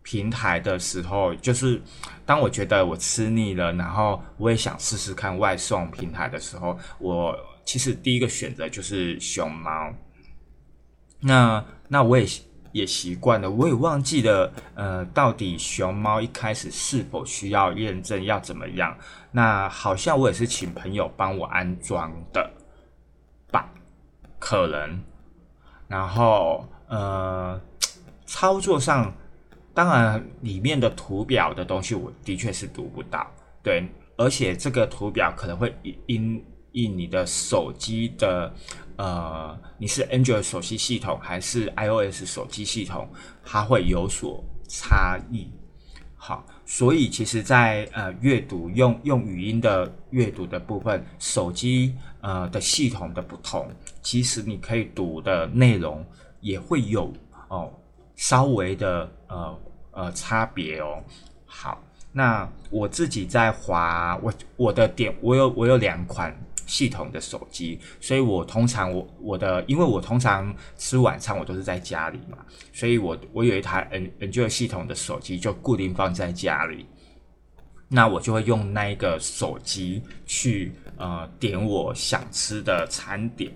[0.00, 1.78] 平台的时候，就是
[2.24, 9.92] 当我觉得我吃腻了，然后我也想试试看外送平台的时候，我其实第一个选择就是熊猫。
[11.20, 12.26] 那那我也
[12.72, 18.96] 也习惯了，我也忘记了，呃，到底熊猫一开始是否需要验证，要怎么样？
[19.30, 22.50] 那好像我也是请朋友帮我安装的
[23.52, 23.70] 吧，
[24.38, 25.04] 可能。
[25.86, 27.60] 然后呃。
[28.30, 29.10] 操作上，
[29.72, 33.26] 当然里面的图表的东西，我的确是读不到。
[33.62, 35.74] 对，而且这个图表可能会
[36.04, 38.52] 因因你的手机的
[38.96, 43.08] 呃，你是 Android 手机系统还是 iOS 手机系统，
[43.42, 45.50] 它会有所差异。
[46.14, 53.70] 好，所以其实，在呃阅读用用语音的阅读的部分，手机呃的系统的不同，
[54.02, 56.04] 其实你可以读的内容
[56.40, 57.12] 也会有
[57.48, 57.72] 哦
[58.16, 59.60] 稍微的呃
[59.92, 61.02] 呃差别哦。
[61.46, 66.36] 好，那我自己在滑我我的点，我有我有两款。
[66.68, 72.36] 系统的手机，所以我通常我我的，因为我通常吃晚餐我都是在家里嘛，
[72.74, 76.84] 所以我我有一台 N N J 系统的手机就固定放在家里，
[77.88, 83.50] 那我就会用那一个手机去呃点我想吃的餐点。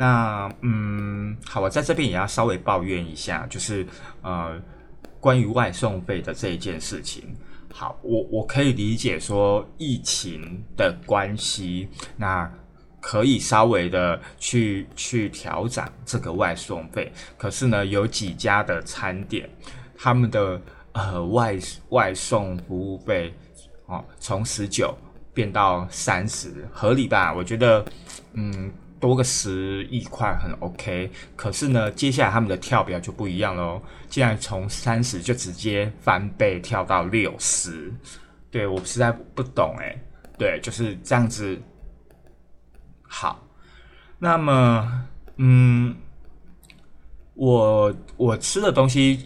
[0.00, 3.84] 那嗯，好，我在这边也要稍微抱怨一下，就是
[4.22, 4.56] 呃
[5.18, 7.34] 关于外送费的这一件事情。
[7.72, 12.48] 好，我我可以理解说疫情的关系，那
[13.00, 17.12] 可以稍微的去去调整这个外送费。
[17.36, 19.50] 可是呢，有几家的餐点，
[19.96, 21.58] 他们的呃外
[21.88, 23.34] 外送服务费
[23.86, 24.96] 哦，从十九
[25.34, 27.34] 变到三十，合理吧？
[27.34, 27.84] 我觉得，
[28.34, 28.72] 嗯。
[29.00, 33.80] 多个十亿块很 OK，可是呢，接下来他们的跳表就不一样喽。
[34.08, 37.92] 竟然从三十就直接翻倍跳到六十，
[38.50, 39.96] 对我实在不懂哎。
[40.36, 41.60] 对，就是这样子。
[43.02, 43.46] 好，
[44.18, 45.06] 那么，
[45.36, 45.94] 嗯，
[47.34, 49.20] 我我吃的东西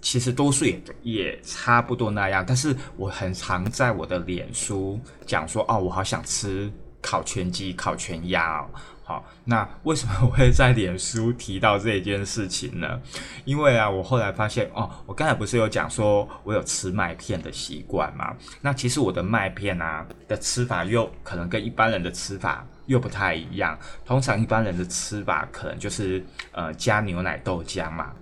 [0.00, 6.70] 其实多数也也差不多那样，但是我很常在我的脸书讲说，哦，我好想吃
[7.02, 8.66] 烤全鸡、烤全鸭。
[9.10, 13.02] 好，那为什么我会在脸书提到这件事情呢？
[13.44, 18.32] 因为啊，我后来发现哦，我刚才不是有讲说我有吃麦片的习惯吗？
[18.60, 23.76] 那其实我的麦片啊的吃法又可能跟一般人的吃法又不太一样。
[24.04, 28.12] 通常一般人的吃法可能就是呃加牛奶豆浆嘛。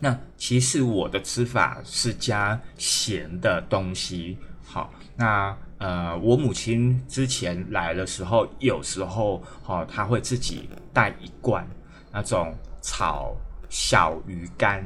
[0.00, 4.38] 那其实我的吃法是加咸的东西。
[5.16, 5.56] 那。
[5.78, 11.66] 呃，我母亲之前来的时候，有时候哈，她会自己带一罐
[12.10, 13.34] 那种炒
[13.68, 14.80] 小鱼干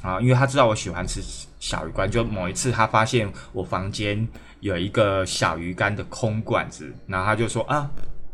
[0.00, 1.20] 啊，因为她知道我喜欢吃
[1.58, 2.10] 小鱼干。
[2.10, 4.26] 就某一次，她发现我房间
[4.60, 7.90] 有一个小鱼干的空罐子，然后她就说啊，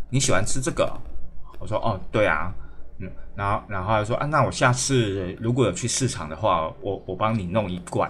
[0.09, 0.93] 你喜欢吃这个？
[1.59, 2.55] 我说哦，对啊，
[2.99, 8.09] 嗯，然后然后她说啊，那我下次如果有去市场的话，我我帮你弄一罐。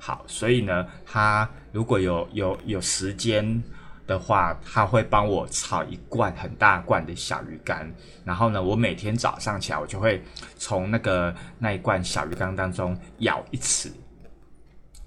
[0.00, 1.48] 好，所以呢，他
[1.78, 3.62] 如果有有有时间
[4.04, 7.88] 的话，他会帮我炒一罐很大罐的小鱼干。
[8.24, 10.20] 然后呢，我每天早上起来，我就会
[10.56, 13.92] 从那个那一罐小鱼干当中舀一匙，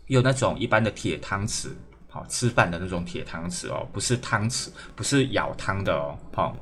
[0.07, 1.71] 用那种一般的铁汤匙，
[2.07, 6.55] 好吃饭的那种铁汤匙哦，不是汤匙，不是舀汤的哦，好，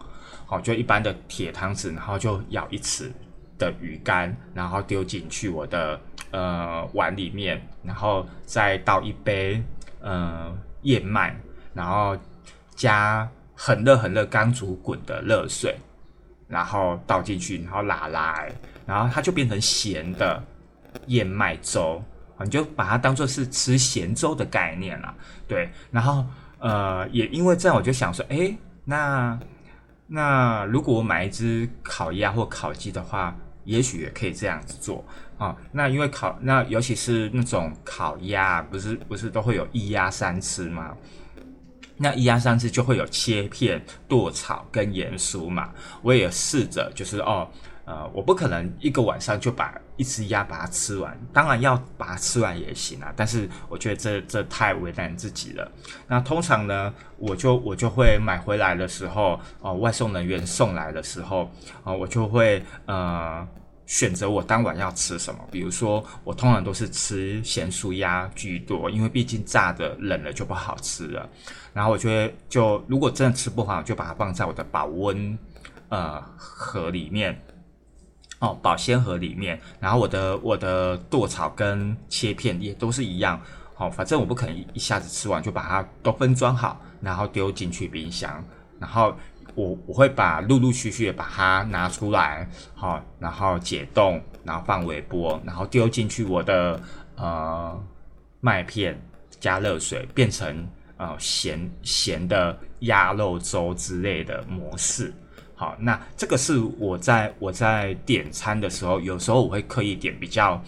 [0.48, 3.12] 好就一般的铁汤匙，然后就舀一匙
[3.60, 6.02] 的鱼干，然后丢进去我的。
[6.32, 9.60] 呃，碗里面，然后再倒一杯
[10.01, 11.35] 呃燕麦，
[11.73, 12.17] 然后
[12.75, 15.75] 加很热很热刚煮滚的热水，
[16.47, 18.45] 然后倒进去，然后拉拉，
[18.85, 20.41] 然后它就变成咸的
[21.07, 22.01] 燕麦粥，
[22.39, 25.13] 你就把它当做是吃咸粥的概念了。
[25.47, 26.25] 对，然后
[26.59, 29.38] 呃，也因为这样，我就想说，哎，那
[30.07, 33.35] 那如果我买一只烤鸭或烤鸡的话，
[33.65, 35.04] 也许也可以这样子做。
[35.38, 40.93] 啊，那因为烤那尤其是那种烤鸭，不是不是都会有一鸭三吃吗？
[41.95, 45.74] 那一鸭三吃就会有切片、剁炒跟盐酥嘛。
[46.02, 47.50] 我也试着就是哦，
[47.89, 53.12] 呃，我不可能一个晚上就把一只鸭把它吃完，当然要把它吃完也行啊。
[53.15, 55.71] 但是我觉得这这太为难自己了。
[56.08, 61.50] 那通常呢，我就我就会买回来的时候，哦，外送人员送来的时候，
[61.83, 63.48] 啊，我就会呃。
[63.90, 71.27] 选择我当晚要吃什么，比如说我通常都是吃咸酥鸭居多，因为毕竟炸的冷了就不好吃了。
[71.73, 75.35] 然后我觉得，就如果真的吃不好，就把它放在我的保温
[75.90, 77.42] 呃盒里面，
[78.40, 79.60] 哦，保鲜盒里面。
[79.79, 83.40] 然后我的我的剁炒跟切片也都是一样，
[83.75, 88.44] 好，反正我不可能一下子吃完，就把它都分装好，然后丢进去冰箱，
[88.79, 89.15] 然后。
[89.56, 96.79] 我我会把陆陆续续的把它拿出来，好，然后解冻，然后放微波，然后丢进去我的
[97.17, 97.77] 呃
[98.40, 98.98] 麦片，
[99.40, 100.65] 加热水，变成
[100.98, 105.13] 呃咸咸的鸭肉粥之类的模式，
[105.60, 110.63] 好，那这个是我在我在点餐的时候，有时候我会刻意点比较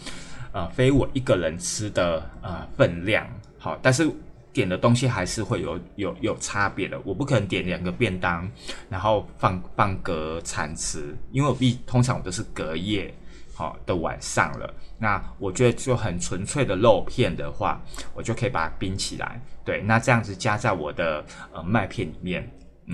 [0.52, 3.26] 呃非我一个人吃的呃分量，
[3.58, 4.12] 好，但是
[4.52, 7.00] 点的东西还是会有有有差别的。
[7.06, 8.46] 我不可能点两个便当，
[8.90, 13.14] 然后放放隔餐吃，因为我必通常我都是隔夜
[13.54, 14.74] 好的晚上了。
[15.00, 17.82] 那我觉得就很纯粹的肉片的话，
[18.14, 19.40] 我就可以把它冰起来。
[19.64, 21.24] 对，那这样子加在我的
[21.54, 22.46] 呃麦片里面。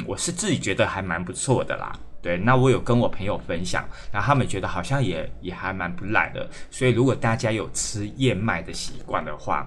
[0.06, 1.92] 我是自己觉得还蛮不错的啦。
[2.20, 6.50] 对，那我有跟我朋友分享，然后他们觉得好像也也还蛮不赖的。
[6.70, 9.66] 所以如果大家有吃燕麦的习惯的话，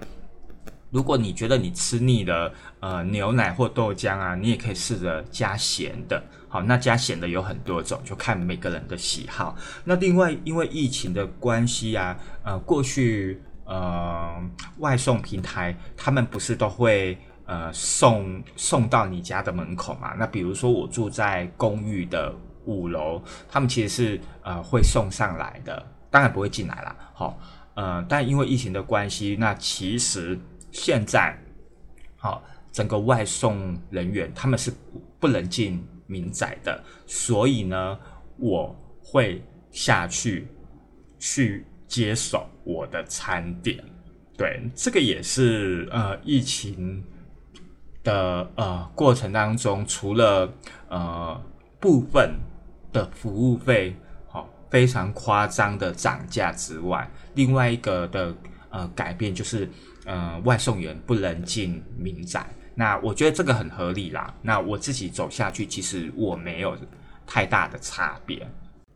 [0.91, 6.23] 如果你觉得你吃腻了，呃，牛奶或豆浆啊，你也可以试着加咸的。
[6.49, 9.57] 好，那加咸的有很多种，就看每个人的喜好。
[9.85, 14.35] 那另外，因为疫情的关系啊，呃，过去呃
[14.79, 17.17] 外送平台他们不是都会。
[17.51, 20.15] 呃，送送到你家的门口嘛？
[20.17, 22.33] 那比如说我住在公寓的
[22.65, 26.97] 五楼，他们其实是呃会送上来的，当然不会进来啦。
[27.13, 27.37] 好，
[27.75, 30.39] 呃，但因为疫情的关系，那其实
[30.71, 31.37] 现在
[32.17, 32.41] 好
[32.71, 34.73] 整个外送人员他们是
[35.19, 37.99] 不能进民宅的，所以呢，
[38.37, 38.73] 我
[39.03, 39.43] 会
[39.73, 40.47] 下去
[41.19, 43.83] 去接手我的餐点。
[44.39, 47.03] 对，这个也是呃疫情。
[48.03, 50.51] 的呃过程当中，除了
[50.89, 51.39] 呃
[51.79, 52.35] 部分
[52.93, 53.95] 的服务费
[54.29, 58.35] 好非常夸张的涨价之外，另外一个的
[58.71, 59.69] 呃改变就是
[60.07, 62.47] 呃外送员不能进民宅。
[62.75, 64.33] 那我觉得这个很合理啦。
[64.41, 66.75] 那我自己走下去，其实我没有
[67.27, 68.47] 太大的差别。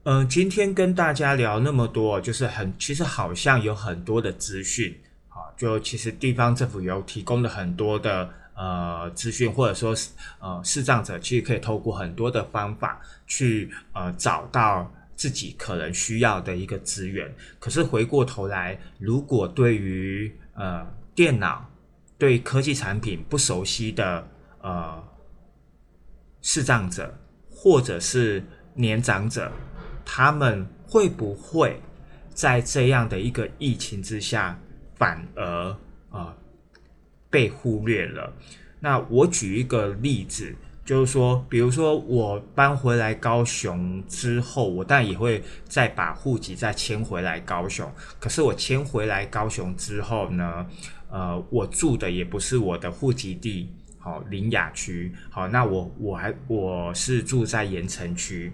[0.04, 4.98] 嗯，今天跟大家聊那么多，就是很其实好像有很多的资讯
[5.28, 8.30] 啊，就其实地方政府有提供了很多的。
[8.54, 17.34] 呃，资讯或者说是呃，视障者其实可以透过很多的方法去呃找到自己可能需要的一个资源。
[17.58, 21.68] 可是回过头来，如果对于呃电脑、
[22.16, 24.26] 对科技产品不熟悉的
[24.60, 25.02] 呃
[26.40, 27.12] 视障者
[27.50, 28.44] 或者是
[28.74, 29.50] 年长者，
[30.04, 31.80] 他们会不会
[32.30, 34.56] 在这样的一个疫情之下，
[34.94, 35.76] 反而
[36.10, 36.36] 啊？
[37.34, 38.32] 被忽略了。
[38.78, 40.54] 那我举一个例子，
[40.84, 47.90] 就是说，比如说我搬回来高雄之后，我当然也会再把户籍再迁回来高雄。
[48.20, 50.64] 可是我迁回来高雄之后呢，
[51.10, 53.68] 呃，我住的也不是我的户籍地，
[53.98, 55.12] 好，林雅区。
[55.28, 58.52] 好，那我我还我是住在盐城区。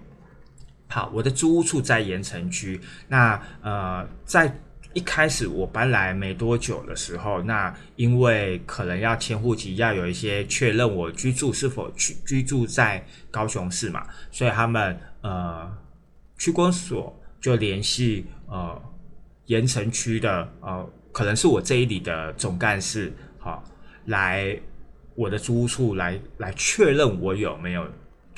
[0.89, 2.81] 好，我的租屋处在盐城区。
[3.09, 4.57] 那呃，在
[4.93, 15.71] 一开始我搬来没多久的时候，那因为可能要迁户籍，要有一些确认我居住是否居居住在高雄市嘛，所以他们呃
[16.37, 18.83] 区公所就联系呃
[19.47, 23.63] 盐城区的呃可能是我这一里的总干事，好
[24.07, 24.59] 来
[25.15, 27.87] 我的租屋处来来确认我有没有。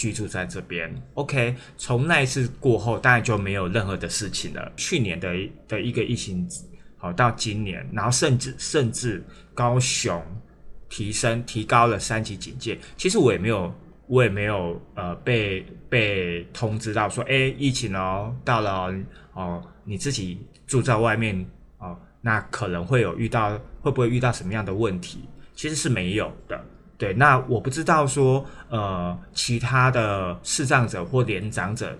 [0.02, 1.54] 居住在这边，OK。
[1.76, 4.72] 从那一次过后，当然就没有任何的事情了。
[4.76, 5.32] 去年的
[5.68, 6.44] 的一个疫情，
[6.96, 9.24] 好到今年，然后甚至甚至
[9.54, 10.20] 高雄
[10.88, 12.76] 提升提高了三级警戒。
[12.96, 13.72] 其实我也没有，
[14.08, 18.92] 我也没有呃被被通知到说，哎，疫情哦到了
[19.34, 21.46] 哦，你自己住在外面
[21.78, 25.20] 哦，那可能会有遇到，会不会遇到什么样的问题？
[25.54, 26.60] 其实是没有的。
[27.02, 31.98] 对，那我不知道说，呃，其他的视障者或年长者，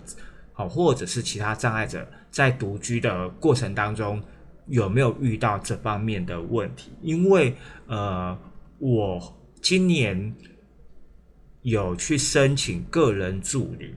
[0.53, 4.23] 好，或者是其他障碍者，在独居的过程当中，
[4.67, 6.93] 有没有遇到这方面的问题？
[7.01, 7.53] 因为，
[7.87, 8.37] 呃，
[8.79, 10.33] 我今年
[11.63, 13.93] 有去申请个人助理，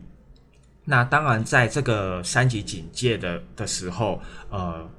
[0.85, 4.91] 那当然在这个三级警戒的的时候，呃，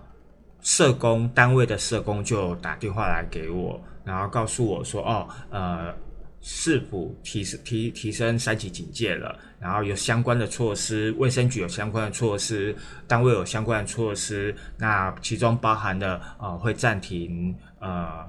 [0.61, 3.77] 社工单位的社工就打电话来给我。
[4.07, 5.93] 然后告诉我说：“哦，呃，
[6.39, 12.73] 市府提升提提升三级警戒了，然后有相关的措施，卫生局有相关的措施，
[13.05, 14.55] 单位有相关的措施。
[14.77, 18.25] 那其中包含的呃，会暂停呃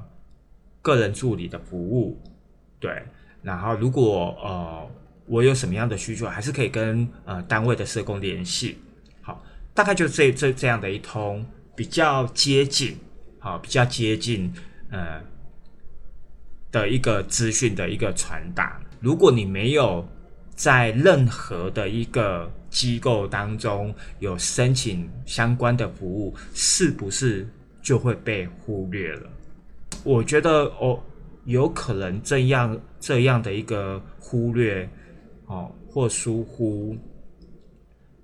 [0.83, 2.21] 个人助理的服务，
[2.81, 3.01] 对。
[3.41, 4.91] 然后如果呃
[5.27, 8.79] 我有什么样的需求，还是可以跟呃单位的社工联系。
[9.23, 9.41] 好，
[9.73, 12.99] 大概就这这这样的一通比较接近，
[13.39, 14.53] 好，比较接近，
[14.91, 15.23] 呃。”
[16.71, 20.07] 的一个资讯的一个传达，如果你没有
[20.55, 27.49] 在任何的一个机构当中有申请相关的服务，是不是
[27.81, 29.31] 就会被忽略了？
[30.05, 31.01] 我觉得哦，
[31.45, 34.89] 有可能这样这样的一个忽略，
[35.47, 36.97] 哦或疏忽，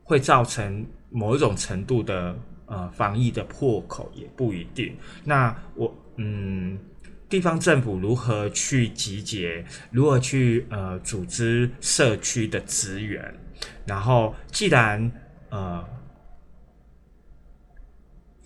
[0.03, 2.37] 会造成某一种程度的
[2.67, 4.95] 呃防疫的破口，也不一定。
[5.25, 6.79] 那我嗯，
[7.35, 13.35] 地方政府如何去集结，如何去呃组织社区的资源？
[13.85, 15.11] 然后既然
[15.51, 15.85] 呃。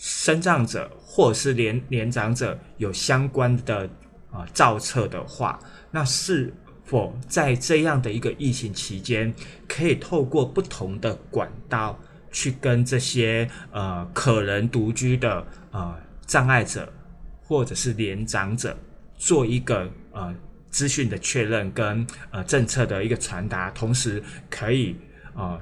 [0.01, 3.91] 生长者或者是年年长者有相关的
[4.31, 5.59] 啊造册的话，
[5.91, 9.35] 那是否在这样的一个疫情期间，
[9.67, 11.99] 可以透过不同的管道
[12.31, 16.93] 去跟这些呃可能独居的呃障碍者
[17.49, 18.77] 或者是年长者
[19.17, 20.35] 做一个呃
[20.71, 24.95] 资讯的确认跟呃政策的一个传达，同时可以
[25.35, 25.59] 呃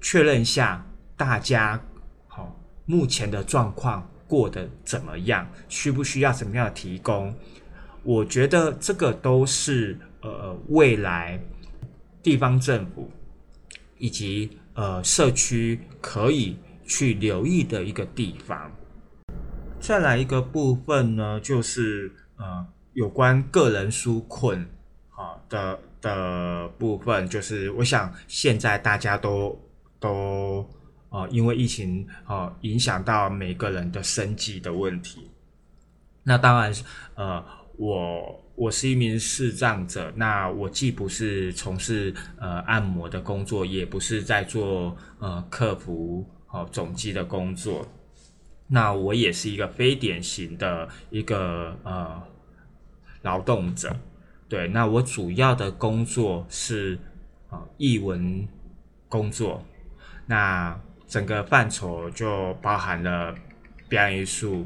[0.00, 0.84] 确认一下
[1.16, 1.80] 大家
[2.26, 2.60] 好。
[2.86, 5.46] 目前的状况过得怎么样？
[5.68, 7.32] 需不需要怎么样的提供？
[8.02, 11.40] 我觉得这个都是呃未来
[12.20, 13.08] 地方政府
[13.96, 18.72] 以及呃社区可以去留意的一个地方。
[19.82, 24.64] 再来一个部分呢，就是呃有关个人纾困
[25.10, 29.60] 啊的的部分，就是我想现在大家都
[29.98, 30.66] 都。
[31.14, 35.30] 啊，因为疫情啊，影响到每个人的生计的问题。
[36.22, 36.72] 那当然，
[37.16, 37.44] 呃，
[37.76, 47.86] 我我是一名视障者，那我既不是从事呃按摩的工作，也不是在做呃客服哦总机的工作。
[48.72, 52.22] 那我也是一个非典型的一个呃
[53.20, 53.94] 劳动者。
[54.48, 56.98] 对，那我主要的工作是
[57.50, 58.48] 啊译文
[59.10, 59.62] 工作。
[60.24, 60.74] 那
[61.06, 63.34] 整个范畴就包含了
[63.90, 64.64] 表演艺术，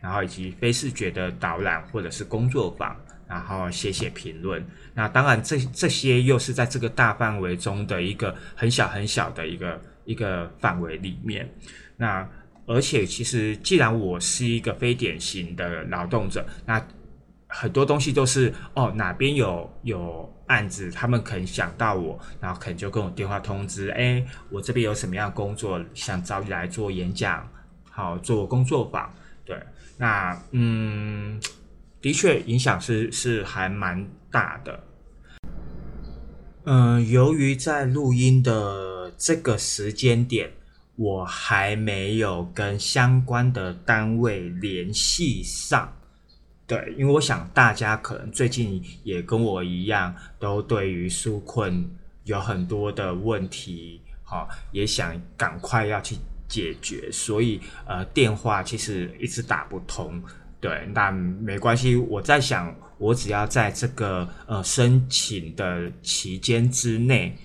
[0.00, 2.96] 然后以及非视觉的导览或者是工作坊，
[3.28, 4.66] 然后写写评论。
[4.92, 11.48] 那当然，这这些又是在这个大范围中的一个很小很小的一个一个范围里面。
[11.96, 12.28] 那
[12.66, 16.84] 而且，其实既然我是一个非典型的劳动者，那
[17.46, 27.48] 很多东西都是哦，哪边有有案子，他们可能想到我，然后可能就跟我电话通知，哎，我这边有什么样工作，想找你来做演讲，
[27.88, 29.14] 好做工作坊。
[29.44, 29.56] 对，
[29.96, 31.40] 那嗯，
[32.00, 34.82] 的确影响是是还蛮大的。
[36.64, 40.50] 嗯，由于在录音的这个时间点，
[40.96, 45.92] 我还没有跟相关的单位联系上。
[46.66, 51.88] 对，因为我想大家可能最近也跟我一样，都对于纾困
[52.24, 56.16] 有很多的问题，哈，也想赶快要去
[56.48, 60.20] 解决，所以呃，电话其实一直打不通。
[60.58, 67.36] 对，那没关系，我在想，我只要在这个呃申请的期间之内，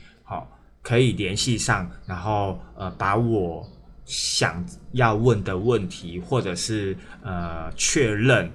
[0.81, 3.67] 可以联系上，然后呃，把我
[4.05, 8.51] 想要问的问题，或者是呃确认。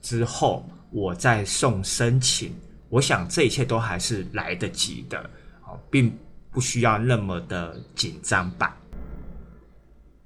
[0.00, 2.54] 之后我再送申请，
[2.88, 5.18] 我想这一切都还是来得及的，
[5.66, 6.16] 哦，并
[6.50, 8.74] 不需要那么的紧张吧。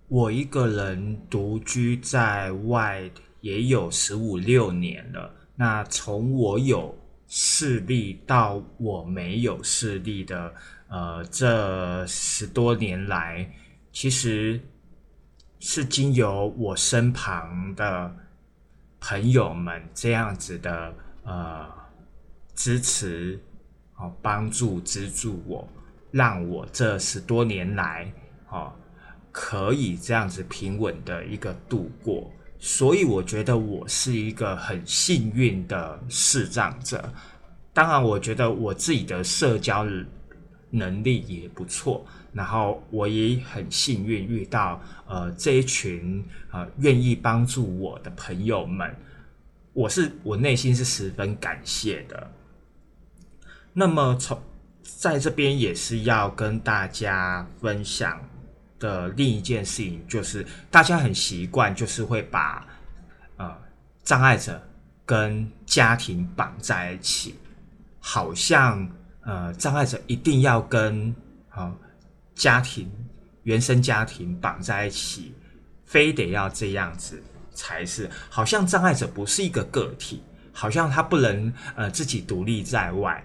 [0.09, 6.95] 我一个人独居在外也有十五六年了，那从我有
[7.26, 10.53] 视力到我没有视力的，
[10.93, 13.51] 呃，这十多年来，
[13.93, 14.61] 其实
[15.59, 18.14] 是经由我身旁的。
[19.05, 21.68] 朋友们这样子的呃
[22.55, 23.36] 支持、
[23.97, 25.68] 哦帮助、资助我，
[26.12, 28.12] 让我这十多年来
[28.49, 28.72] 哦
[29.32, 32.30] 可以这样子平稳的一个度过，
[32.61, 37.12] 所以我觉得我是一个很幸运的视障者。
[37.72, 39.84] 当然，我觉得我自己的社交
[40.73, 42.05] 能力也不错。
[42.33, 48.97] 然后我也很幸运遇到呃这一群呃愿意帮助我的朋友们，
[49.75, 52.33] 我是我内心是十分感谢的。
[53.75, 54.41] 那么从
[54.83, 58.20] 在这边也是要跟大家分享
[58.79, 62.66] 的另一件事情，就是大家很习惯就是会把
[63.37, 63.55] 呃
[64.03, 64.61] 障碍者
[65.05, 67.35] 跟家庭绑在一起，
[68.01, 68.89] 好像
[69.25, 71.14] 呃障碍者一定要跟
[71.49, 71.75] 啊。
[72.35, 72.91] 家庭、
[73.43, 75.35] 原生家庭绑在一起，
[75.85, 78.11] 非得要这样子才是。
[78.31, 83.23] 好像障碍者不是一个个体，好像他不能呃自己独立在外。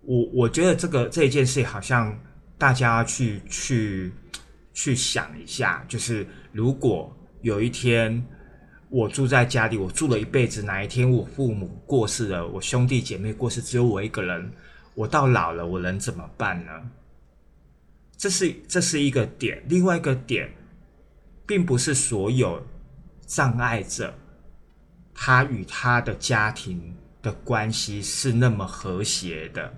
[0.00, 2.18] 我我觉得这个这一件事，好像
[2.58, 4.12] 大家去去
[4.74, 8.22] 去想一下，就是如果有一天
[8.92, 14.52] 我住在家里，我住了一辈子，哪一天我父母过世了，我兄弟姐妹过世，只有我一个人。
[14.94, 16.72] 我到老了，我能怎么办呢？
[18.18, 20.52] 这是这是一个点，另外一个点，
[21.46, 22.62] 并不是所有
[23.26, 24.12] 障碍者，
[25.14, 29.72] 他与他的家庭的关系是那么和谐的，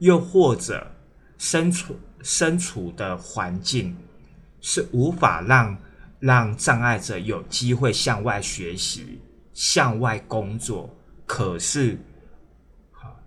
[0.00, 0.84] 又或者
[1.38, 3.96] 身处身处的环境
[4.60, 5.78] 是无法让
[6.20, 9.20] 让障碍者有机会向外学习、
[9.52, 10.88] 向外工作，
[11.26, 11.98] 可是。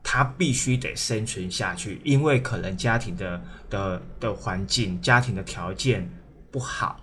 [0.05, 6.07] 他必须得生存下去，因为可能家庭的的的环境、家庭的条件
[6.51, 6.99] 不好，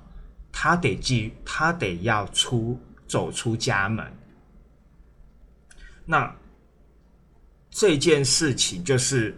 [0.53, 2.79] 他得继他得要出
[3.09, 4.07] 走出家门。
[6.05, 6.37] 那
[7.71, 9.35] 这件事情就是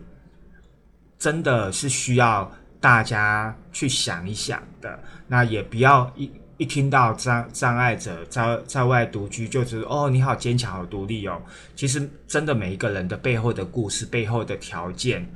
[1.16, 6.30] 真的是需要大家去想一想的，那也不要一。
[6.62, 11.42] 一听到障障碍者在在外独居，就是哦，你好坚强，好独立哦。
[11.74, 15.28] 其实，真的每一个人的背后的故事、背后的条件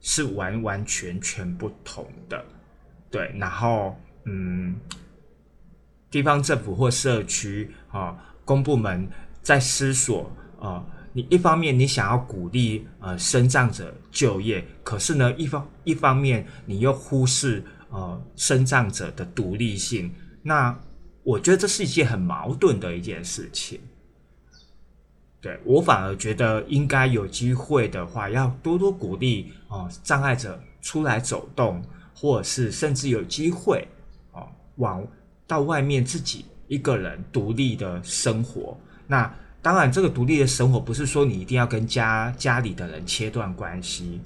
[0.00, 2.44] 是完完全全不同的。
[3.08, 4.74] 对，然后嗯，
[6.10, 9.08] 地方政府或社区啊，公部门
[9.42, 10.28] 在思索
[10.60, 17.62] 啊，你一方面你想要鼓励呃身障者就业，可是呢，一方一方面你又忽视。
[17.90, 20.12] 呃，生障者的独立性，
[20.42, 20.78] 那
[21.22, 23.80] 我觉得这是一件很矛盾的一件事情。
[25.40, 31.82] 对我反而觉得应该有机会的话，要多多鼓励哦，障碍者出来走动，
[32.14, 33.88] 或者是甚至有机会
[34.32, 35.06] 哦，往
[35.46, 38.78] 到外面自己一个人独立的生活。
[39.06, 44.20] 那当然，这个独立的生活不是说你一定要跟家家里的人切断关系。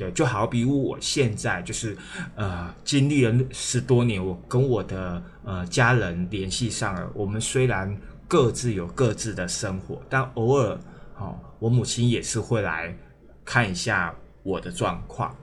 [0.00, 1.94] 对，就好比我现在就是，
[2.34, 7.10] 呃，经历了十多年，我跟我的呃家人联系上了。
[7.12, 7.94] 我们虽然
[8.26, 10.80] 各自有各自的生活，但偶尔，
[11.18, 12.96] 哦，我母亲也是会来
[13.44, 15.36] 看一下我的状况。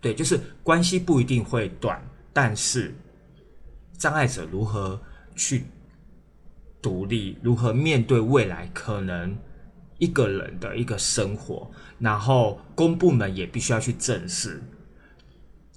[0.00, 2.00] 对，就是关系不一定会短，
[2.32, 2.94] 但是
[3.94, 5.00] 障碍者如何
[5.34, 5.64] 去
[6.80, 9.36] 独立，如何面对未来可能
[9.98, 11.70] 一个人的一个生活。
[11.98, 14.62] 然后，公部门也必须要去正视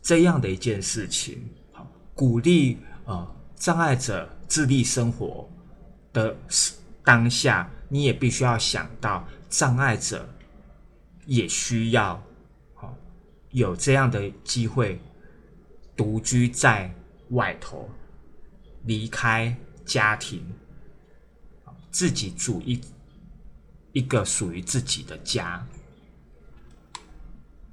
[0.02, 5.50] 这样的一件事情，好，鼓励呃障碍者自立生活
[6.14, 6.36] 的
[7.04, 10.28] 当下，你也必须要想到障碍者
[11.26, 12.22] 也需要
[12.74, 12.96] 好
[13.50, 15.00] 有这样的机会，
[15.96, 16.94] 独居在
[17.30, 17.90] 外头，
[18.84, 19.56] 离开
[19.86, 20.44] 家庭，
[21.92, 22.82] 自己组一
[23.94, 25.66] 一个属于自己的家。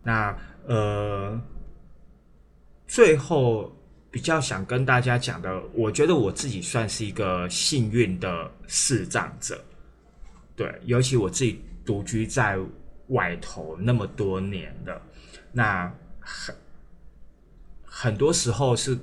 [0.02, 1.40] 那呃，
[2.86, 3.76] 最后
[4.10, 9.62] 比较想跟大家讲的，我觉得我自己算是一个幸运的视障者，
[10.56, 12.58] 对，尤其我自己独居在
[13.08, 15.00] 外头那么多年的，
[15.52, 16.54] 那很
[17.84, 18.98] 很多时候是。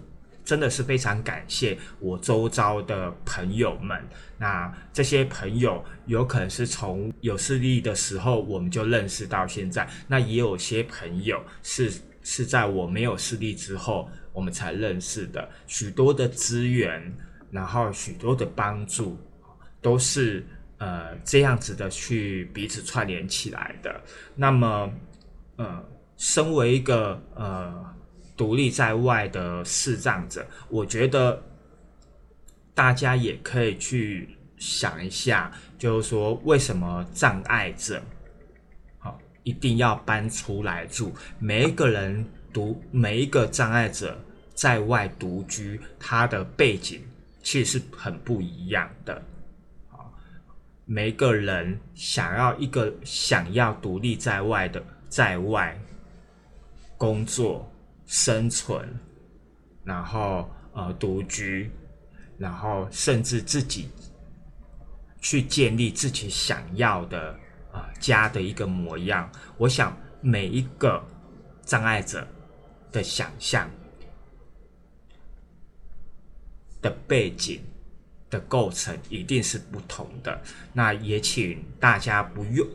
[0.45, 3.99] 真的是非常感谢我周遭的朋友们。
[4.37, 11.91] 那这些朋友有可能是从有视力的时候我们就认识到现在，那也有些朋友是
[12.21, 15.49] 是在我没有视力之后我们才认识的。
[15.65, 17.11] 许多的资源，
[17.49, 19.17] 然后许多的帮助，
[19.81, 20.45] 都是
[20.77, 23.99] 呃这样子的去彼此串联起来的。
[24.35, 24.93] 那么，
[25.55, 25.83] 呃，
[26.17, 27.94] 身为一个呃。
[28.38, 31.41] 独立在外的视障者，我觉得
[32.73, 38.01] 大家也可以去想一下，就是说为什么障碍者
[38.97, 41.13] 好一定要搬出来住？
[41.39, 44.19] 每一个人独每一个障碍者
[44.53, 47.01] 在外独居，他的背景
[47.41, 49.13] 其实是很不一样的。
[49.91, 50.11] 啊，
[50.83, 55.79] 每一个人想要一个想要独立在外的在外
[56.97, 57.71] 工作。
[58.05, 58.87] 生存，
[59.83, 61.71] 然后呃独居，
[62.37, 63.89] 然后甚至自己
[65.21, 67.37] 去建立自己想要的
[67.71, 69.29] 啊家的一个模样。
[69.57, 71.03] 我想每一个
[71.63, 72.27] 障碍者
[72.91, 73.69] 的想象
[76.81, 77.61] 的背景
[78.29, 80.41] 的构成一定是不同的。
[80.73, 82.67] 那也请大家不用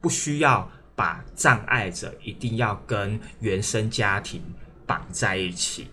[0.00, 0.70] 不需要。
[0.98, 4.42] 把障碍者一定要跟原生家庭
[4.84, 5.86] 绑在一起，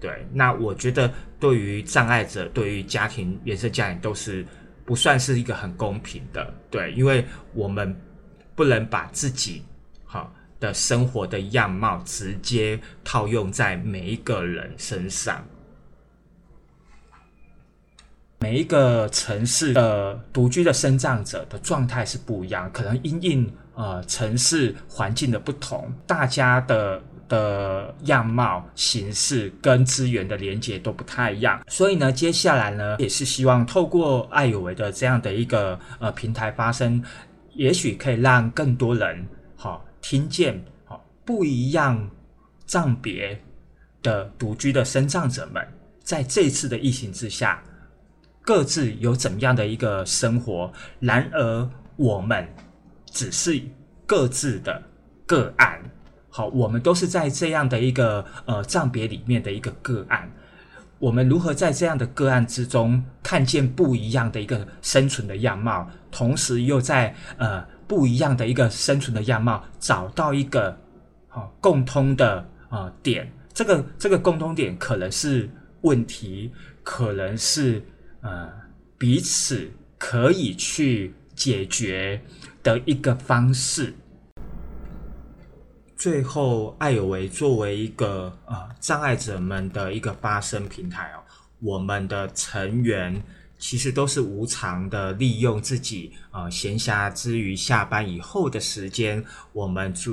[0.00, 0.24] 对。
[0.32, 4.46] 那我觉得对于障碍者，对于家庭原生家庭都是
[4.84, 6.92] 不算是一个很公平的，对。
[6.92, 8.00] 因为我们
[8.54, 9.64] 不能把自己
[10.04, 15.44] 好的生活的样貌直接套用在每一个人身上。
[18.44, 31.58] 每一个城市的独居的生长者的状态是不一样，可能因应呃城市环境的不同，大家的的样貌、形式跟资源的连接都不太一样。
[31.68, 37.02] 所以呢，接下来呢，也是希望透过爱有为的这样的一个呃平台发声，
[37.54, 39.26] 也许可以让更多人
[39.56, 42.10] 好、听见好、不一样
[42.66, 43.40] 障别
[44.02, 45.66] 的独居的生长者们，
[46.02, 47.62] 在这次的疫情之下。
[48.44, 50.70] 各自有怎么样的一个生活，
[51.00, 52.46] 然而我们
[53.10, 53.58] 只是
[54.04, 54.82] 各自的
[55.24, 55.80] 个案。
[56.28, 60.30] 好，我们都是在这样的一个呃葬别里面的一个个案。
[60.98, 70.76] 我们如何在这样的个案之中看见不一样的一个生存的样貌，同时又在呃不一样的一个生存的样貌找到一个
[71.28, 73.32] 好共通的啊点？
[73.54, 75.48] 这个这个共通点可能是
[75.80, 77.82] 问题，可能是。
[78.24, 78.50] 呃，
[78.96, 82.20] 彼此可以去解决
[82.62, 83.94] 的一个方式。
[85.94, 91.22] 最后，爱有为作为一个呃障碍者们的一个发声平台哦，
[91.60, 93.22] 我们的成员
[93.58, 100.12] 其实都是无偿的利用自己呃闲暇之余下班以后的时间，我们就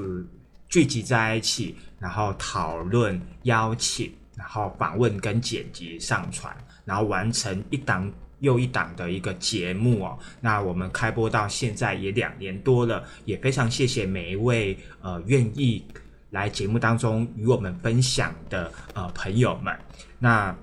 [0.70, 6.56] 聚集在一起，然后讨论、邀请，然后访问跟剪辑上传。
[6.86, 15.84] 然后完成一档又一档的一个节目哦，那我们开播到现在也两年多了，也非常谢谢每一位呃愿意
[16.32, 19.78] 来节目当中与我们分享的呃朋友们。
[20.18, 20.56] 那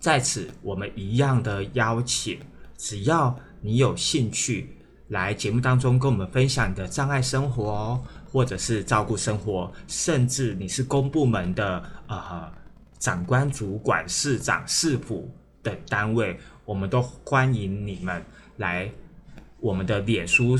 [0.00, 2.38] 在此我们一样的邀请，
[2.78, 4.74] 只要你有兴趣
[5.08, 12.50] 来节目当中跟我们分享你的障碍生活哦，或者是照顾生活，甚至你是公部门的呃。
[12.98, 15.30] 长官、主管、市长、市府
[15.62, 18.22] 等单位，我们都欢迎你们
[18.56, 18.90] 来
[19.60, 20.58] 我们的脸书，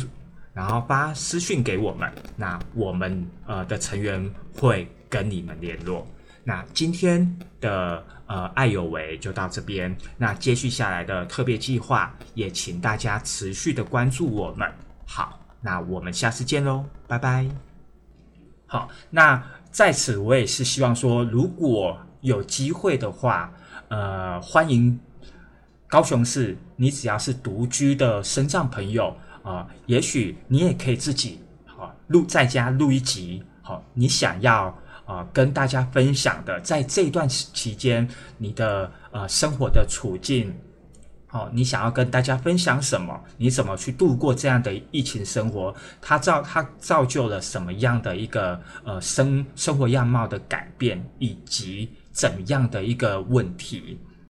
[0.53, 2.11] 然后发私讯给我们。
[2.37, 6.07] 那我们呃的成员会跟你们联络。
[6.43, 9.97] 那今天的呃爱有为就到这边。
[10.19, 14.71] 那接续下来的特别计划，也请大家持续的关注我们。
[15.07, 17.47] 好，那我们下次见喽，拜拜。
[18.67, 23.53] 好，那在此我也是希望说，如果有机会的话，
[23.89, 24.99] 呃，欢迎
[25.87, 38.09] 高雄市，你只要是独居的身障朋友啊，也许你也可以自己好录在家录一集，好，你想要啊跟大家分享的，在这段期间
[38.39, 40.51] 你的呃生活的处境，
[41.27, 43.23] 好，你想要跟大家分享什么？
[43.37, 45.75] 你怎么去度过这样的疫情生活？
[46.01, 51.91] 它造它造就了什么样的一个呃生生活样貌的改变，以及。
[52.15, 53.99] 怎样的一个问题？